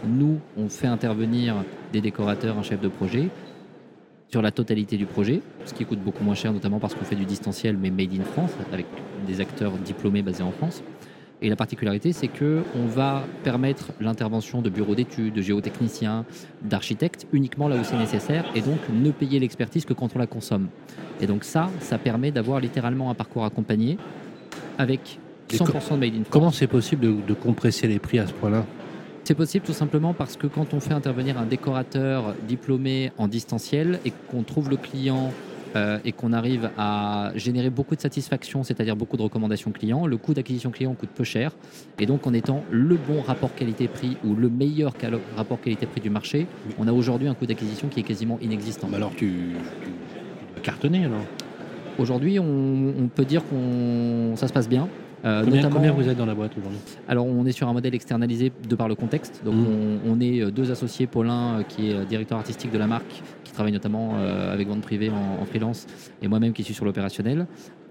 nous, 0.07 0.41
on 0.57 0.69
fait 0.69 0.87
intervenir 0.87 1.57
des 1.93 2.01
décorateurs, 2.01 2.59
un 2.59 2.63
chef 2.63 2.81
de 2.81 2.89
projet, 2.89 3.29
sur 4.29 4.43
la 4.43 4.51
totalité 4.51 4.97
du 4.97 5.07
projet, 5.07 5.41
ce 5.65 5.75
qui 5.75 5.85
coûte 5.85 6.01
beaucoup 6.01 6.25
moins 6.25 6.35
cher, 6.35 6.53
notamment 6.53 6.79
parce 6.79 6.95
qu'on 6.95 7.05
fait 7.05 7.15
du 7.15 7.25
distanciel, 7.25 7.77
mais 7.77 7.91
made 7.91 8.13
in 8.13 8.25
France, 8.25 8.51
avec 8.73 8.87
des 9.27 9.41
acteurs 9.41 9.73
diplômés 9.73 10.23
basés 10.23 10.43
en 10.43 10.51
France. 10.51 10.83
Et 11.43 11.51
la 11.51 11.57
particularité, 11.57 12.13
c'est 12.13 12.29
que 12.29 12.63
on 12.75 12.87
va 12.87 13.23
permettre 13.45 13.93
l'intervention 14.01 14.63
de 14.63 14.71
bureaux 14.71 14.95
d'études, 14.95 15.35
de 15.35 15.43
géotechniciens, 15.43 16.25
d'architectes 16.63 17.27
uniquement 17.33 17.69
là 17.69 17.77
où 17.77 17.85
c'est 17.85 17.99
nécessaire, 17.99 18.45
et 18.55 18.63
donc 18.63 18.79
ne 18.93 19.11
payer 19.11 19.39
l'expertise 19.39 19.85
que 19.85 19.93
quand 19.93 20.17
on 20.17 20.19
la 20.19 20.27
consomme. 20.27 20.69
Et 21.21 21.27
donc 21.27 21.45
ça, 21.45 21.71
ça 21.81 21.99
permet 21.99 22.31
d'avoir 22.31 22.61
littéralement 22.61 23.11
un 23.11 23.15
parcours 23.15 23.45
accompagné 23.45 23.99
avec 24.79 25.19
Et 25.53 25.57
100% 25.57 25.93
de 25.93 25.97
made 25.97 26.15
in 26.15 26.17
France. 26.17 26.27
Comment 26.31 26.51
c'est 26.51 26.67
possible 26.67 27.03
de, 27.03 27.15
de 27.27 27.35
compresser 27.35 27.87
les 27.87 27.99
prix 27.99 28.19
à 28.19 28.27
ce 28.27 28.33
point-là? 28.33 28.65
C'est 29.27 29.35
possible 29.35 29.65
tout 29.67 29.73
simplement 29.73 30.15
parce 30.15 30.37
que 30.37 30.47
quand 30.47 30.73
on 30.73 30.79
fait 30.79 30.95
intervenir 30.95 31.37
un 31.37 31.47
décorateur 31.47 32.37
diplômé 32.47 33.11
en 33.19 33.27
distanciel 33.27 33.99
et 34.05 34.13
qu'on 34.31 34.45
trouve 34.45 34.71
le 34.71 34.77
client 34.77 35.33
euh, 35.75 35.99
et 36.05 36.13
qu'on 36.13 36.33
arrive 36.33 36.71
à 36.79 37.33
générer 37.35 37.71
beaucoup 37.71 37.97
de 37.97 38.01
satisfaction, 38.01 38.63
c'est-à-dire 38.63 38.95
beaucoup 38.95 39.17
de 39.17 39.23
recommandations 39.23 39.73
clients, 39.73 40.07
le 40.07 40.17
coût 40.17 40.33
d'acquisition 40.33 40.71
client 40.71 40.95
coûte 40.95 41.09
peu 41.13 41.25
cher. 41.25 41.51
Et 41.99 42.07
donc 42.07 42.25
en 42.29 42.33
étant 42.35 42.63
le 42.71 42.95
bon 42.95 43.21
rapport 43.21 43.53
qualité-prix 43.53 44.17
ou 44.25 44.37
le 44.37 44.49
meilleur 44.49 44.93
rapport 45.37 45.61
qualité-prix 45.61 46.01
du 46.01 46.09
marché, 46.11 46.47
on 46.79 46.87
a 46.87 46.93
aujourd'hui 46.93 47.27
un 47.27 47.35
coût 47.35 47.47
d'acquisition 47.47 47.89
qui 47.89 47.99
est 47.99 48.05
quasiment 48.05 48.39
inexistant. 48.41 48.87
Bah 48.89 48.99
Alors 48.99 49.11
tu, 49.11 49.27
tu- 49.27 49.27
tu 49.27 50.53
dois 50.55 50.63
cartonner 50.63 51.05
alors. 51.05 51.25
Aujourd'hui, 51.99 52.39
on, 52.39 52.45
on 52.97 53.09
peut 53.09 53.25
dire 53.25 53.43
qu'on 53.49 54.35
ça 54.37 54.47
se 54.47 54.53
passe 54.53 54.69
bien. 54.69 54.87
Euh, 55.27 55.43
Combien, 55.73 55.93
vous 55.93 56.09
êtes 56.09 56.17
dans 56.17 56.27
la 56.27 56.35
boîte 56.35 56.53
aujourd'hui 56.57 56.79
Alors, 57.09 57.27
on 57.27 57.45
est 57.47 57.53
sur 57.53 57.69
un 57.69 57.73
modèle 57.73 57.95
externalisé 57.95 58.53
de 58.69 58.77
par 58.77 58.87
le 58.89 58.95
contexte. 58.95 59.43
Donc, 59.45 59.55
Mhm. 59.55 59.67
on, 60.07 60.13
on 60.13 60.21
est 60.21 60.41
euh, 60.41 60.51
deux 60.53 60.71
associés. 60.71 61.07
Paulin, 61.09 61.59
euh, 61.59 61.63
qui 61.65 61.91
est 61.91 62.05
directeur 62.05 62.39
artistique 62.39 62.71
de 62.71 62.79
la 62.79 62.87
marque, 62.87 63.23
qui 63.43 63.53
travaille 63.53 63.73
notamment 63.73 64.13
euh, 64.19 64.53
avec 64.53 64.69
vente 64.69 64.83
privée 64.83 65.11
en, 65.11 65.43
en 65.43 65.45
freelance, 65.47 65.87
et 66.23 66.29
moi-même 66.29 66.53
qui 66.53 66.63
suis 66.63 66.75
sur 66.75 66.85
l'opérationnel. 66.85 67.47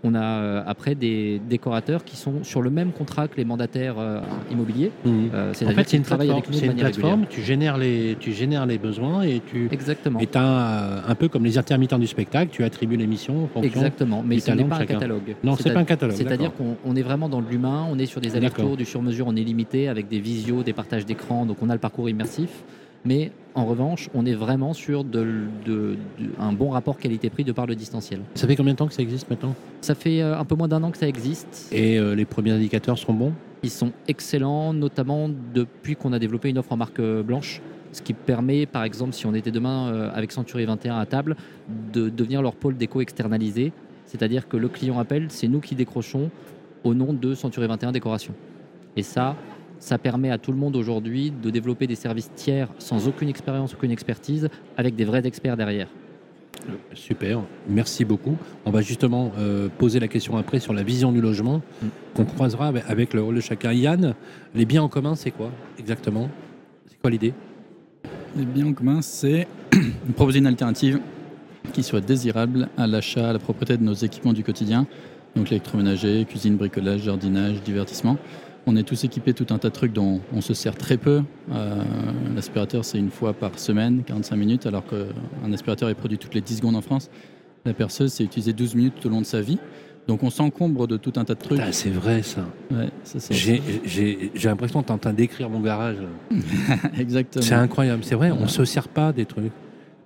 On 0.08 0.14
a 0.14 0.22
euh, 0.22 0.64
après 0.68 0.94
des 0.94 1.42
décorateurs 1.50 2.04
qui 2.04 2.16
sont 2.16 2.44
sur 2.44 2.62
le 2.62 2.70
même 2.70 2.92
contrat 2.92 3.28
que 3.28 3.38
les 3.38 3.44
mandataires 3.44 3.96
euh, 3.98 4.22
immobiliers. 4.52 4.92
Euh, 5.08 5.50
En 5.50 5.54
fait, 5.72 5.90
c'est 5.90 5.98
une 5.98 6.04
plateforme. 6.04 6.44
une 6.64 6.76
plateforme. 6.76 7.26
Tu 7.28 7.42
génères 7.42 7.80
les, 7.80 8.16
tu 8.20 8.32
génères 8.32 8.68
les 8.68 8.78
besoins 8.78 9.24
et 9.24 9.42
tu. 9.52 9.68
Exactement. 9.72 10.20
Et 10.20 10.30
un 10.36 11.16
peu 11.16 11.28
comme 11.28 11.44
les 11.44 11.58
intermittents 11.58 11.98
du 11.98 12.06
spectacle, 12.06 12.52
tu 12.52 12.64
attribues 12.64 12.98
l'émission 12.98 13.46
en 13.46 13.48
fonction. 13.48 13.82
Exactement, 13.82 14.24
mais 14.24 14.40
ce 14.40 14.52
n'est 14.52 14.64
pas 14.64 14.78
un 14.78 14.86
catalogue. 14.86 15.36
Non, 15.44 15.56
c'est 15.56 15.74
pas 15.74 15.80
un 15.80 15.86
catalogue. 15.86 16.16
C'est-à-dire 16.16 16.54
qu'on 16.54 16.78
on 16.86 16.96
est 16.96 17.02
vraiment 17.02 17.28
dans 17.28 17.42
l'humain, 17.42 17.88
on 17.90 17.98
est 17.98 18.06
sur 18.06 18.22
des 18.22 18.36
allers-retours, 18.36 18.78
du 18.78 18.86
sur-mesure, 18.86 19.26
on 19.28 19.36
est 19.36 19.44
limité 19.44 19.88
avec 19.88 20.08
des 20.08 20.20
visios, 20.20 20.62
des 20.62 20.74
partages 20.74 21.06
d'écran, 21.06 21.48
donc 21.48 21.58
on 21.64 21.70
a 21.70 21.74
le 21.74 21.80
parcours 21.80 22.10
immersif. 22.10 22.64
Mais 23.06 23.32
en 23.54 23.66
revanche, 23.66 24.10
on 24.14 24.26
est 24.26 24.34
vraiment 24.34 24.74
sur 24.74 25.04
de, 25.04 25.24
de- 25.66 25.96
de- 26.20 26.30
un 26.40 26.52
bon 26.54 26.70
rapport 26.72 26.98
qualité-prix 26.98 27.44
de 27.44 27.52
par 27.52 27.66
le 27.68 27.76
distanciel. 27.76 28.20
Ça 28.34 28.48
fait 28.48 28.56
combien 28.56 28.74
de 28.74 28.78
temps 28.78 28.88
que 28.88 28.94
ça 28.94 29.02
existe 29.02 29.30
maintenant? 29.30 29.56
Ça 29.82 29.96
fait 29.96 30.22
euh, 30.22 30.38
un 30.38 30.44
peu 30.46 30.56
moins 30.56 30.68
d'un 30.68 30.82
an 30.84 30.92
que 30.92 30.98
ça 30.98 31.08
existe. 31.08 31.70
Et 31.72 31.98
euh, 32.00 32.16
les 32.16 32.26
premiers 32.26 32.52
indicateurs 32.52 32.98
sont 32.98 33.14
bons? 33.14 33.34
Ils 33.64 33.70
sont 33.70 33.92
excellents, 34.08 34.74
notamment 34.74 35.30
depuis 35.54 35.96
qu'on 35.96 36.14
a 36.14 36.20
développé 36.20 36.50
une 36.50 36.58
offre 36.58 36.72
en 36.74 36.78
marque 36.78 37.00
euh, 37.00 37.24
blanche. 37.24 37.62
Ce 37.92 38.02
qui 38.02 38.14
permet, 38.14 38.66
par 38.66 38.84
exemple, 38.84 39.14
si 39.14 39.26
on 39.26 39.34
était 39.34 39.52
demain 39.52 40.10
avec 40.14 40.34
Century 40.34 40.66
21 40.66 40.98
à 40.98 41.06
table, 41.06 41.38
de 41.94 42.10
devenir 42.10 42.42
leur 42.42 42.54
pôle 42.56 42.76
déco 42.76 43.00
externalisé. 43.00 43.72
C'est-à-dire 44.06 44.50
que 44.50 44.58
le 44.58 44.68
client 44.68 45.00
appelle, 45.00 45.28
c'est 45.30 45.48
nous 45.48 45.62
qui 45.62 45.76
décrochons 45.76 46.30
au 46.84 46.94
nom 46.94 47.14
de 47.14 47.34
Century 47.36 47.68
21 47.68 47.94
Décoration. 47.94 48.34
Et 48.98 49.02
ça, 49.02 49.38
ça 49.86 50.00
permet 50.00 50.32
à 50.32 50.40
tout 50.40 50.52
le 50.52 50.58
monde 50.58 50.76
aujourd'hui 50.76 51.32
de 51.32 51.52
développer 51.52 51.86
des 51.86 51.94
services 51.94 52.32
tiers 52.36 52.70
sans 52.80 53.08
aucune 53.08 53.30
expérience, 53.30 53.76
aucune 53.76 53.92
expertise, 53.92 54.50
avec 54.78 54.96
des 54.96 55.06
vrais 55.06 55.22
experts 55.28 55.56
derrière. 55.58 55.88
Super, 56.96 57.42
merci 57.70 58.04
beaucoup. 58.04 58.36
On 58.66 58.72
va 58.72 58.82
justement 58.82 59.32
euh, 59.38 59.70
poser 59.78 60.00
la 60.00 60.08
question 60.08 60.38
après 60.38 60.60
sur 60.60 60.74
la 60.74 60.82
vision 60.82 61.12
du 61.12 61.22
logement 61.22 61.62
Mm. 61.84 61.88
qu'on 62.16 62.26
croisera 62.26 62.68
avec- 62.70 62.84
avec 62.88 63.14
le 63.14 63.22
rôle 63.22 63.36
de 63.36 63.42
chacun. 63.42 63.74
Yann, 63.74 64.16
les 64.56 64.66
biens 64.66 64.82
en 64.82 64.88
commun, 64.90 65.14
c'est 65.16 65.30
quoi 65.30 65.52
exactement? 65.78 66.30
C'est 66.90 67.00
quoi 67.00 67.12
l'idée? 67.12 67.34
Les 68.36 68.46
biens 68.46 68.66
en 68.68 68.74
commun, 68.74 69.04
c'est 69.04 69.48
proposer 70.16 70.40
une 70.40 70.48
alternative 70.48 71.00
qui 71.74 71.84
soit 71.84 72.02
désirable 72.02 72.70
à 72.76 72.88
l'achat, 72.88 73.30
à 73.30 73.34
la 73.34 73.40
propriété 73.40 73.78
de 73.78 73.84
nos 73.84 73.94
équipements 73.94 74.34
du 74.34 74.44
quotidien, 74.44 74.88
donc 75.36 75.52
l'électroménager, 75.52 76.26
cuisine, 76.26 76.56
bricolage, 76.56 77.02
jardinage, 77.04 77.62
divertissement. 77.62 78.18
On 78.68 78.76
est 78.76 78.84
tous 78.84 79.04
équipés 79.04 79.34
de 79.34 79.44
tout 79.44 79.54
un 79.54 79.58
tas 79.58 79.70
de 79.70 79.74
trucs 79.74 79.94
dont 79.94 80.22
on 80.34 80.42
se 80.42 80.54
sert 80.54 80.76
très 80.76 80.98
peu. 80.98 81.22
Euh, 81.52 81.84
L'aspirateur, 82.36 82.84
c'est 82.84 82.98
une 82.98 83.12
fois 83.12 83.34
par 83.34 83.60
semaine, 83.60 84.04
45 84.06 84.36
minutes, 84.36 84.66
alors 84.66 84.84
qu'un 84.86 85.54
aspirateur 85.54 85.90
est 85.90 85.94
produit 85.96 86.18
toutes 86.18 86.34
les 86.34 86.42
10 86.42 86.58
secondes 86.58 86.76
en 86.76 86.82
France. 86.82 87.10
La 87.66 87.74
perceuse, 87.74 88.14
c'est 88.14 88.24
utilisé 88.24 88.54
12 88.54 88.76
minutes 88.76 88.94
tout 89.00 89.08
au 89.08 89.12
long 89.12 89.22
de 89.22 89.26
sa 89.26 89.42
vie. 89.42 89.60
Donc 90.08 90.22
on 90.22 90.30
s'encombre 90.30 90.88
de 90.88 90.98
tout 90.98 91.14
un 91.16 91.26
tas 91.26 91.34
de 91.34 91.40
trucs. 91.40 91.62
C'est 91.72 91.90
vrai 91.90 92.22
ça. 92.22 92.46
Ouais. 92.72 92.90
J'ai 93.32 94.22
l'impression 94.44 94.82
que 94.82 94.88
tu 94.88 94.92
es 94.92 94.96
en 94.96 95.00
train 95.00 95.14
d'écrire 95.14 95.50
mon 95.50 95.62
garage. 95.62 95.98
Exactement. 97.00 97.44
C'est 97.44 97.56
incroyable, 97.56 98.04
c'est 98.04 98.16
vrai, 98.16 98.32
on 98.32 98.42
ne 98.44 98.48
se 98.48 98.66
sert 98.66 98.88
pas 98.88 99.12
des 99.14 99.26
trucs. 99.26 99.52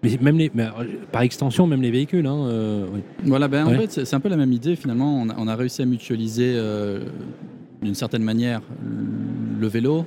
Mais 0.01 0.17
même 0.21 0.37
les, 0.37 0.49
mais, 0.53 0.63
euh, 0.63 0.85
par 1.11 1.23
extension, 1.23 1.67
même 1.67 1.81
les 1.81 1.91
véhicules. 1.91 2.25
Hein, 2.25 2.45
euh, 2.47 2.85
oui. 2.93 3.01
Voilà, 3.25 3.49
ben, 3.49 3.65
en 3.65 3.71
fait, 3.71 3.91
c'est 3.91 4.05
c'est 4.05 4.15
un 4.15 4.21
peu 4.21 4.29
la 4.29 4.37
même 4.37 4.53
idée 4.53 4.77
finalement. 4.77 5.21
On 5.21 5.29
a, 5.29 5.35
on 5.37 5.47
a 5.49 5.55
réussi 5.57 5.81
à 5.81 5.85
mutualiser 5.85 6.53
euh, 6.55 7.01
d'une 7.81 7.95
certaine 7.95 8.23
manière 8.23 8.61
le 9.59 9.67
vélo, 9.67 10.05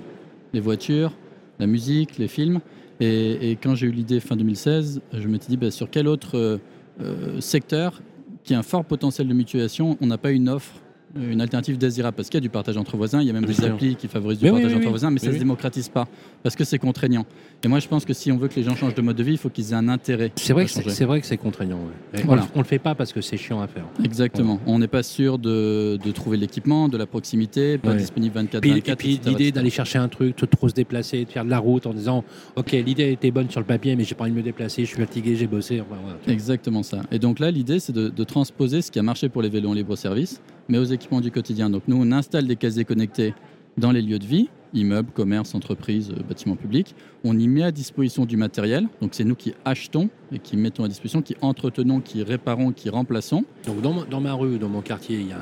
les 0.52 0.60
voitures, 0.60 1.12
la 1.58 1.66
musique, 1.66 2.18
les 2.18 2.28
films. 2.28 2.60
Et, 3.00 3.58
quand 3.62 3.74
j'ai 3.74 3.86
eu 3.88 3.90
l'idée 3.90 4.20
fin 4.20 4.36
2016, 4.36 5.00
je 5.12 5.28
me 5.28 5.38
suis 5.38 5.48
dit 5.48 5.56
ben, 5.56 5.70
sur 5.70 5.90
quel 5.90 6.06
autre 6.06 6.60
euh, 7.00 7.40
secteur 7.40 8.00
qui 8.44 8.54
a 8.54 8.58
un 8.58 8.62
fort 8.62 8.84
potentiel 8.84 9.28
de 9.28 9.34
mutualisation, 9.34 9.96
on 10.00 10.06
n'a 10.06 10.18
pas 10.18 10.30
une 10.30 10.48
offre, 10.48 10.81
une 11.16 11.40
alternative 11.40 11.78
désirable 11.78 12.16
Parce 12.16 12.28
qu'il 12.28 12.36
y 12.38 12.38
a 12.38 12.40
du 12.42 12.48
partage 12.48 12.76
entre 12.76 12.96
voisins, 12.96 13.20
il 13.20 13.26
y 13.26 13.30
a 13.30 13.32
même 13.32 13.44
des 13.44 13.64
applis 13.64 13.96
qui 13.96 14.08
favorisent 14.08 14.38
du 14.38 14.44
Mais 14.46 14.50
partage 14.52 14.70
oui, 14.70 14.76
entre 14.76 14.84
oui. 14.84 14.90
voisins, 14.90 15.10
mais 15.10 15.18
ça 15.18 15.28
ne 15.28 15.32
se 15.34 15.38
démocratise 15.38 15.88
pas 15.88 16.06
parce 16.42 16.56
que 16.56 16.64
c'est 16.64 16.78
contraignant. 16.78 17.24
Et 17.64 17.68
moi, 17.68 17.78
je 17.78 17.88
pense 17.88 18.04
que 18.04 18.12
si 18.12 18.32
on 18.32 18.36
veut 18.38 18.48
que 18.48 18.56
les 18.56 18.62
gens 18.64 18.74
changent 18.74 18.94
de 18.94 19.02
mode 19.02 19.16
de 19.16 19.22
vie, 19.22 19.32
il 19.32 19.38
faut 19.38 19.48
qu'ils 19.50 19.70
aient 19.72 19.76
un 19.76 19.88
intérêt. 19.88 20.32
C'est 20.36 20.52
vrai, 20.52 20.66
c'est 20.66 21.04
vrai 21.04 21.20
que 21.20 21.26
c'est 21.26 21.36
contraignant. 21.36 21.76
ouais. 22.12 22.20
Et 22.20 22.24
Voilà. 22.24 22.46
On 22.54 22.58
ne 22.58 22.62
le 22.64 22.68
fait 22.68 22.78
pas 22.78 22.94
parce 22.94 23.12
que 23.12 23.20
c'est 23.20 23.36
chiant 23.36 23.60
à 23.60 23.66
faire. 23.68 23.84
Exactement. 24.04 24.58
On 24.66 24.78
n'est 24.78 24.88
pas 24.88 25.02
sûr 25.02 25.38
de, 25.38 25.98
de 26.04 26.10
trouver 26.12 26.36
l'équipement, 26.36 26.88
de 26.88 26.96
la 26.96 27.06
proximité, 27.06 27.78
pas 27.78 27.90
Ouais. 27.90 27.96
disponible 27.96 28.34
24 28.34 28.60
Puis, 28.62 28.70
24 28.70 28.88
et 28.88 28.96
puis 28.96 29.20
l'idée 29.24 29.52
d'aller 29.52 29.70
chercher 29.70 29.98
un 29.98 30.08
truc, 30.08 30.36
de 30.38 30.46
trop 30.46 30.68
se 30.68 30.74
déplacer, 30.74 31.24
de 31.24 31.30
faire 31.30 31.44
de 31.44 31.50
la 31.50 31.58
route 31.58 31.86
en 31.86 31.92
disant 31.94 32.24
Ok, 32.56 32.72
l'idée 32.72 33.12
était 33.12 33.30
bonne 33.30 33.50
sur 33.50 33.60
le 33.60 33.66
papier, 33.66 33.94
mais 33.96 34.04
j'ai 34.04 34.14
pas 34.14 34.24
envie 34.24 34.32
de 34.32 34.36
me 34.38 34.42
déplacer, 34.42 34.82
je 34.84 34.88
suis 34.88 34.96
fatigué, 34.98 35.36
j'ai 35.36 35.46
bossé. 35.46 35.80
Enfin, 35.80 36.00
voilà. 36.02 36.18
Exactement 36.26 36.82
ça. 36.82 37.02
Et 37.12 37.18
donc 37.18 37.38
là, 37.38 37.50
l'idée, 37.50 37.78
c'est 37.80 37.92
de, 37.92 38.08
de 38.08 38.24
transposer 38.24 38.82
ce 38.82 38.90
qui 38.90 38.98
a 38.98 39.02
marché 39.02 39.28
pour 39.28 39.42
les 39.42 39.48
vélos 39.48 39.70
en 39.70 39.74
libre-service, 39.74 40.40
mais 40.68 40.78
aux 40.78 40.84
équipements 40.84 41.20
du 41.20 41.30
quotidien. 41.30 41.70
Donc 41.70 41.82
nous, 41.88 41.96
on 42.00 42.12
installe 42.12 42.46
des 42.46 42.56
casiers 42.56 42.84
connectés 42.84 43.34
dans 43.78 43.90
les 43.92 44.02
lieux 44.02 44.18
de 44.18 44.26
vie, 44.26 44.48
immeubles, 44.74 45.10
commerces, 45.12 45.54
entreprises, 45.54 46.10
euh, 46.10 46.22
bâtiments 46.28 46.56
publics. 46.56 46.94
On 47.24 47.38
y 47.38 47.48
met 47.48 47.62
à 47.62 47.70
disposition 47.72 48.24
du 48.26 48.36
matériel. 48.36 48.86
Donc 49.00 49.10
c'est 49.14 49.24
nous 49.24 49.34
qui 49.34 49.54
achetons 49.64 50.08
et 50.30 50.38
qui 50.38 50.56
mettons 50.56 50.84
à 50.84 50.88
disposition, 50.88 51.22
qui 51.22 51.36
entretenons, 51.40 52.00
qui 52.00 52.22
réparons, 52.22 52.72
qui 52.72 52.88
remplaçons. 52.90 53.44
Donc 53.66 53.80
dans, 53.82 53.92
ma- 53.94 54.04
dans 54.04 54.20
ma 54.20 54.32
rue, 54.34 54.58
dans 54.58 54.68
mon 54.68 54.80
quartier, 54.82 55.20
il 55.20 55.28
y 55.28 55.32
a, 55.32 55.38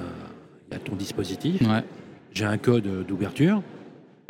il 0.70 0.74
y 0.74 0.76
a 0.76 0.80
ton 0.80 0.96
dispositif. 0.96 1.60
Ouais. 1.62 1.82
J'ai 2.32 2.44
un 2.44 2.58
code 2.58 2.88
d'ouverture. 3.06 3.62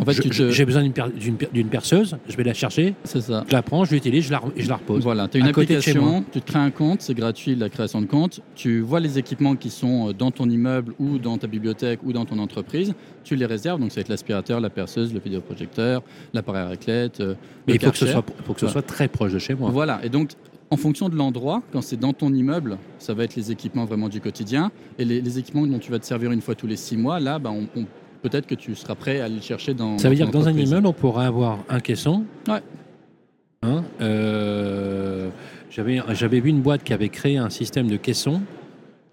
En 0.01 0.05
fait, 0.05 0.15
te- 0.29 0.51
J'ai 0.51 0.65
besoin 0.65 0.83
d'une 0.83 0.93
per- 0.93 1.05
d'une 1.15 1.37
per- 1.37 1.49
d'une 1.53 1.69
perceuse. 1.69 2.17
Je 2.29 2.37
vais 2.37 2.45
la 2.45 2.55
chercher, 2.55 2.95
c'est 3.05 3.21
ça. 3.21 3.45
je 3.47 3.53
la 3.53 3.63
prends, 3.63 3.85
je 3.85 3.93
l'utilise, 3.93 4.25
je 4.25 4.31
la, 4.33 4.39
re- 4.39 4.53
je 4.57 4.69
la 4.69 4.77
repose. 4.77 5.03
Voilà, 5.03 5.29
tu 5.29 5.37
as 5.37 5.41
une 5.41 5.47
À 5.47 5.51
application, 5.51 6.25
tu 6.33 6.41
te 6.41 6.47
crées 6.51 6.59
un 6.59 6.71
compte, 6.71 7.03
c'est 7.03 7.15
gratuit 7.15 7.55
la 7.55 7.69
création 7.69 8.01
de 8.01 8.07
compte. 8.07 8.41
Tu 8.55 8.81
vois 8.81 9.01
les 9.01 9.19
équipements 9.19 9.57
qui 9.57 9.71
sont 9.71 10.09
euh, 10.09 10.13
dans 10.13 10.31
ton 10.31 10.49
immeuble 10.49 10.95
ou 10.99 11.19
dans 11.19 11.37
ta 11.39 11.47
bibliothèque 11.47 12.01
ou 12.03 12.13
dans 12.13 12.25
ton 12.25 12.39
entreprise. 12.39 12.95
Tu 13.25 13.37
les 13.37 13.47
réserves, 13.47 13.81
donc 13.81 13.91
ça 13.91 13.97
va 13.97 14.01
être 14.03 14.09
l'aspirateur, 14.09 14.61
la 14.61 14.71
perceuse, 14.71 15.13
le 15.13 15.21
vidéoprojecteur, 15.21 16.03
l'appareil 16.33 16.63
à 16.63 16.69
raclette. 16.69 17.21
euh, 17.21 17.35
Mais 17.67 17.75
il 17.75 17.81
faut 17.81 17.91
que 17.91 17.97
ce 17.99 18.07
soit, 18.07 18.25
faut 18.45 18.55
que 18.55 18.61
ce 18.61 18.67
Voilà. 18.67 18.73
soit 18.73 18.83
très 18.83 19.09
proche 19.09 19.33
de 19.33 19.39
chez 19.39 19.55
moi. 19.55 19.71
Voilà, 19.71 20.01
et 20.05 20.09
donc 20.09 20.31
en 20.73 20.77
fonction 20.77 21.09
de 21.09 21.17
l'endroit, 21.17 21.63
quand 21.73 21.83
c'est 21.83 21.99
dans 21.99 22.13
ton 22.13 22.33
immeuble, 22.33 22.79
ça 22.99 23.13
va 23.13 23.25
être 23.25 23.35
les 23.35 23.51
équipements 23.51 23.85
vraiment 23.87 24.09
du 24.09 24.21
quotidien. 24.21 24.71
Et 25.01 25.05
les, 25.05 25.21
les 25.21 25.39
équipements 25.39 25.67
dont 25.67 25.81
tu 25.81 25.91
vas 25.91 25.99
te 25.99 26.07
servir 26.07 26.31
une 26.31 26.41
fois 26.41 26.55
tous 26.55 26.69
les 26.69 26.77
six 26.77 26.97
mois, 26.97 27.19
là, 27.19 27.41
bah, 27.41 27.51
on- 27.53 27.67
on- 27.81 27.87
peut-être 28.23 28.47
que 28.47 28.55
tu 28.55 28.75
seras 28.75 28.95
prêt 28.95 29.21
à 29.21 29.25
aller 29.27 29.37
le 29.37 29.41
chercher 29.43 29.75
dans. 29.75 29.99
Ça 29.99 30.09
veut 30.09 30.15
dire 30.15 30.27
que 30.27 30.33
dans 30.33 30.49
un 30.49 30.53
immeuble, 30.53 30.87
on 30.87 30.93
pourrait 30.93 31.27
avoir 31.27 31.59
un 31.69 31.81
caisson. 31.81 32.25
Ouais. 32.49 32.61
Hein, 33.63 33.85
euh, 34.01 35.29
J'avais 35.71 36.41
vu 36.41 36.51
une 36.51 36.61
boîte 36.63 36.83
qui 36.83 36.93
avait 36.93 37.09
créé 37.11 37.37
un 37.37 37.51
système 37.51 37.89
de 37.89 37.97
caisson 37.97 38.41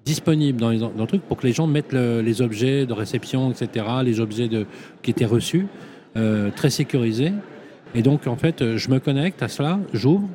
disponible 0.05 0.59
dans, 0.59 0.69
les, 0.69 0.79
dans 0.79 0.91
le 0.97 1.05
truc 1.07 1.21
pour 1.23 1.37
que 1.37 1.45
les 1.45 1.51
gens 1.53 1.67
mettent 1.67 1.91
le- 1.91 2.21
les 2.21 2.41
objets 2.41 2.85
de 2.85 2.93
réception, 2.93 3.51
etc., 3.51 3.85
les 4.03 4.19
objets 4.21 4.47
de, 4.47 4.65
qui 5.01 5.11
étaient 5.11 5.25
reçus, 5.25 5.67
euh, 6.15 6.49
très 6.55 6.69
sécurisés. 6.69 7.33
Et 7.93 8.01
donc, 8.01 8.25
en 8.27 8.37
fait, 8.37 8.77
je 8.77 8.89
me 8.89 8.99
connecte 8.99 9.43
à 9.43 9.47
cela, 9.49 9.79
j'ouvre, 9.93 10.27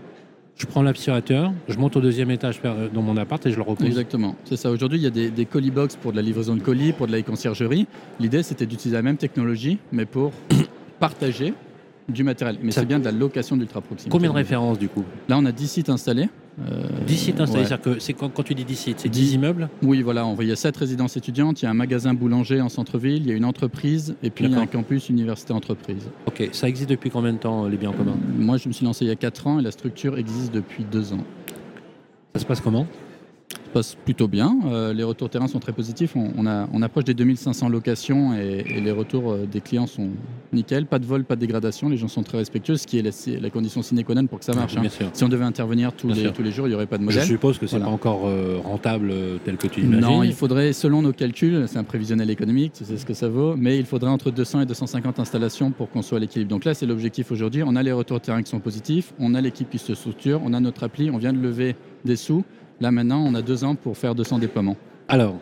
je 0.56 0.66
prends 0.66 0.82
l'aspirateur, 0.82 1.52
je 1.68 1.76
monte 1.76 1.96
au 1.96 2.00
deuxième 2.00 2.30
étage 2.30 2.60
euh, 2.64 2.88
dans 2.88 3.02
mon 3.02 3.16
appart 3.16 3.44
et 3.46 3.50
je 3.50 3.56
le 3.56 3.62
repose. 3.62 3.86
Exactement, 3.86 4.36
c'est 4.44 4.56
ça. 4.56 4.70
Aujourd'hui, 4.70 4.98
il 4.98 5.02
y 5.02 5.06
a 5.06 5.10
des, 5.10 5.30
des 5.30 5.46
colis 5.46 5.70
box 5.70 5.96
pour 5.96 6.12
de 6.12 6.16
la 6.16 6.22
livraison 6.22 6.54
de 6.54 6.60
colis, 6.60 6.92
pour 6.92 7.06
de 7.06 7.12
la 7.12 7.22
conciergerie. 7.22 7.86
L'idée, 8.20 8.42
c'était 8.42 8.66
d'utiliser 8.66 8.96
la 8.96 9.02
même 9.02 9.16
technologie, 9.16 9.78
mais 9.90 10.06
pour 10.06 10.32
partager 11.00 11.54
du 12.08 12.24
matériel. 12.24 12.58
Mais 12.62 12.72
c'est 12.72 12.84
bien 12.84 12.98
de 12.98 13.04
la 13.04 13.12
location 13.12 13.56
d'ultra 13.56 13.80
proximité. 13.80 14.10
Combien 14.10 14.30
de 14.30 14.34
références 14.34 14.78
du 14.78 14.88
coup? 14.88 15.04
Là, 15.28 15.38
on 15.38 15.44
a 15.44 15.52
10 15.52 15.68
sites 15.68 15.88
installés. 15.88 16.28
Euh, 16.60 16.86
10 17.06 17.16
sites 17.16 17.40
installés, 17.40 17.62
ouais. 17.62 17.68
c'est-à-dire 17.68 17.94
que 17.94 17.98
c'est 17.98 18.12
quand, 18.12 18.28
quand 18.28 18.42
tu 18.42 18.54
dis 18.54 18.64
10 18.64 18.76
sites, 18.76 19.00
c'est 19.00 19.08
10 19.08 19.20
Dix- 19.20 19.32
immeubles 19.34 19.70
Oui, 19.82 20.02
voilà, 20.02 20.26
il 20.40 20.46
y 20.46 20.52
a 20.52 20.56
7 20.56 20.76
résidences 20.76 21.16
étudiantes, 21.16 21.62
il 21.62 21.64
y 21.64 21.68
a 21.68 21.70
un 21.70 21.74
magasin 21.74 22.12
boulanger 22.12 22.60
en 22.60 22.68
centre-ville, 22.68 23.22
il 23.22 23.28
y 23.28 23.32
a 23.32 23.36
une 23.36 23.46
entreprise, 23.46 24.16
et 24.22 24.28
puis 24.28 24.44
il 24.44 24.50
y 24.50 24.54
a 24.54 24.60
un 24.60 24.66
campus 24.66 25.08
université-entreprise. 25.08 26.10
Ok, 26.26 26.46
ça 26.52 26.68
existe 26.68 26.90
depuis 26.90 27.08
combien 27.08 27.32
de 27.32 27.38
temps, 27.38 27.66
les 27.68 27.78
biens 27.78 27.88
en 27.90 27.94
commun 27.94 28.16
Moi, 28.38 28.58
je 28.58 28.68
me 28.68 28.72
suis 28.74 28.84
lancé 28.84 29.06
il 29.06 29.08
y 29.08 29.12
a 29.12 29.16
4 29.16 29.46
ans 29.46 29.58
et 29.60 29.62
la 29.62 29.70
structure 29.70 30.18
existe 30.18 30.52
depuis 30.52 30.84
2 30.84 31.14
ans. 31.14 31.24
Ça 32.34 32.40
se 32.42 32.46
passe 32.46 32.60
comment? 32.60 32.86
Passe 33.72 33.94
plutôt 34.04 34.28
bien. 34.28 34.54
Euh, 34.66 34.92
les 34.92 35.02
retours 35.02 35.30
terrain 35.30 35.48
sont 35.48 35.58
très 35.58 35.72
positifs. 35.72 36.14
On, 36.16 36.30
on 36.36 36.46
a, 36.46 36.68
on 36.72 36.82
approche 36.82 37.04
des 37.04 37.14
2500 37.14 37.68
locations 37.68 38.34
et, 38.34 38.64
et 38.66 38.80
les 38.80 38.90
retours 38.90 39.32
euh, 39.32 39.46
des 39.50 39.60
clients 39.60 39.86
sont 39.86 40.08
nickel. 40.52 40.86
Pas 40.86 40.98
de 40.98 41.06
vol, 41.06 41.24
pas 41.24 41.36
de 41.36 41.40
dégradation. 41.40 41.88
Les 41.88 41.96
gens 41.96 42.08
sont 42.08 42.22
très 42.22 42.38
respectueux, 42.38 42.76
ce 42.76 42.86
qui 42.86 42.98
est 42.98 43.02
la, 43.02 43.10
la 43.40 43.50
condition 43.50 43.82
sine 43.82 44.04
qua 44.04 44.14
non 44.14 44.26
pour 44.26 44.38
que 44.40 44.44
ça 44.44 44.54
marche. 44.54 44.76
hein. 44.76 44.82
Sûr. 44.90 45.08
Si 45.12 45.24
on 45.24 45.28
devait 45.28 45.44
intervenir 45.44 45.92
tous, 45.92 46.08
les, 46.08 46.14
sûr. 46.16 46.32
tous 46.34 46.42
les 46.42 46.52
jours, 46.52 46.66
il 46.66 46.70
n'y 46.70 46.74
aurait 46.76 46.86
pas 46.86 46.98
de 46.98 47.02
Je 47.02 47.06
modèle. 47.06 47.24
suppose 47.24 47.58
que 47.58 47.66
c'est 47.66 47.76
Voilà. 47.76 47.86
pas 47.86 47.92
encore 47.92 48.26
euh, 48.26 48.58
rentable 48.62 49.10
euh, 49.10 49.38
tel 49.44 49.56
que 49.56 49.66
tu 49.68 49.80
l'imagines. 49.80 50.00
Non, 50.06 50.22
il 50.22 50.34
faudrait, 50.34 50.72
selon 50.74 51.00
nos 51.02 51.12
calculs, 51.12 51.64
c'est 51.66 51.78
un 51.78 51.84
prévisionnel 51.84 52.28
économique, 52.30 52.72
tu 52.74 52.84
sais 52.84 52.96
ce 52.98 53.06
que 53.06 53.14
ça 53.14 53.28
vaut, 53.28 53.56
mais 53.56 53.78
il 53.78 53.86
faudrait 53.86 54.10
entre 54.10 54.30
200 54.30 54.60
et 54.62 54.66
250 54.66 55.18
installations 55.18 55.70
pour 55.70 55.88
qu'on 55.88 56.02
soit 56.02 56.18
à 56.18 56.20
l'équilibre. 56.20 56.50
Donc 56.50 56.64
là, 56.66 56.74
c'est 56.74 56.86
l'objectif 56.86 57.32
aujourd'hui. 57.32 57.62
On 57.64 57.74
a 57.76 57.82
les 57.82 57.92
retours 57.92 58.20
terrain 58.20 58.42
qui 58.42 58.50
sont 58.50 58.60
positifs, 58.60 59.14
on 59.18 59.34
a 59.34 59.40
l'équipe 59.40 59.70
qui 59.70 59.78
se 59.78 59.94
structure, 59.94 60.40
on 60.44 60.52
a 60.52 60.60
notre 60.60 60.84
appli, 60.84 61.10
on 61.10 61.16
vient 61.18 61.32
de 61.32 61.38
lever 61.40 61.74
des 62.04 62.16
sous. 62.16 62.44
Là 62.82 62.90
maintenant, 62.90 63.22
on 63.24 63.32
a 63.36 63.42
deux 63.42 63.62
ans 63.62 63.76
pour 63.76 63.96
faire 63.96 64.12
200 64.12 64.40
déploiements. 64.40 64.76
Alors, 65.06 65.36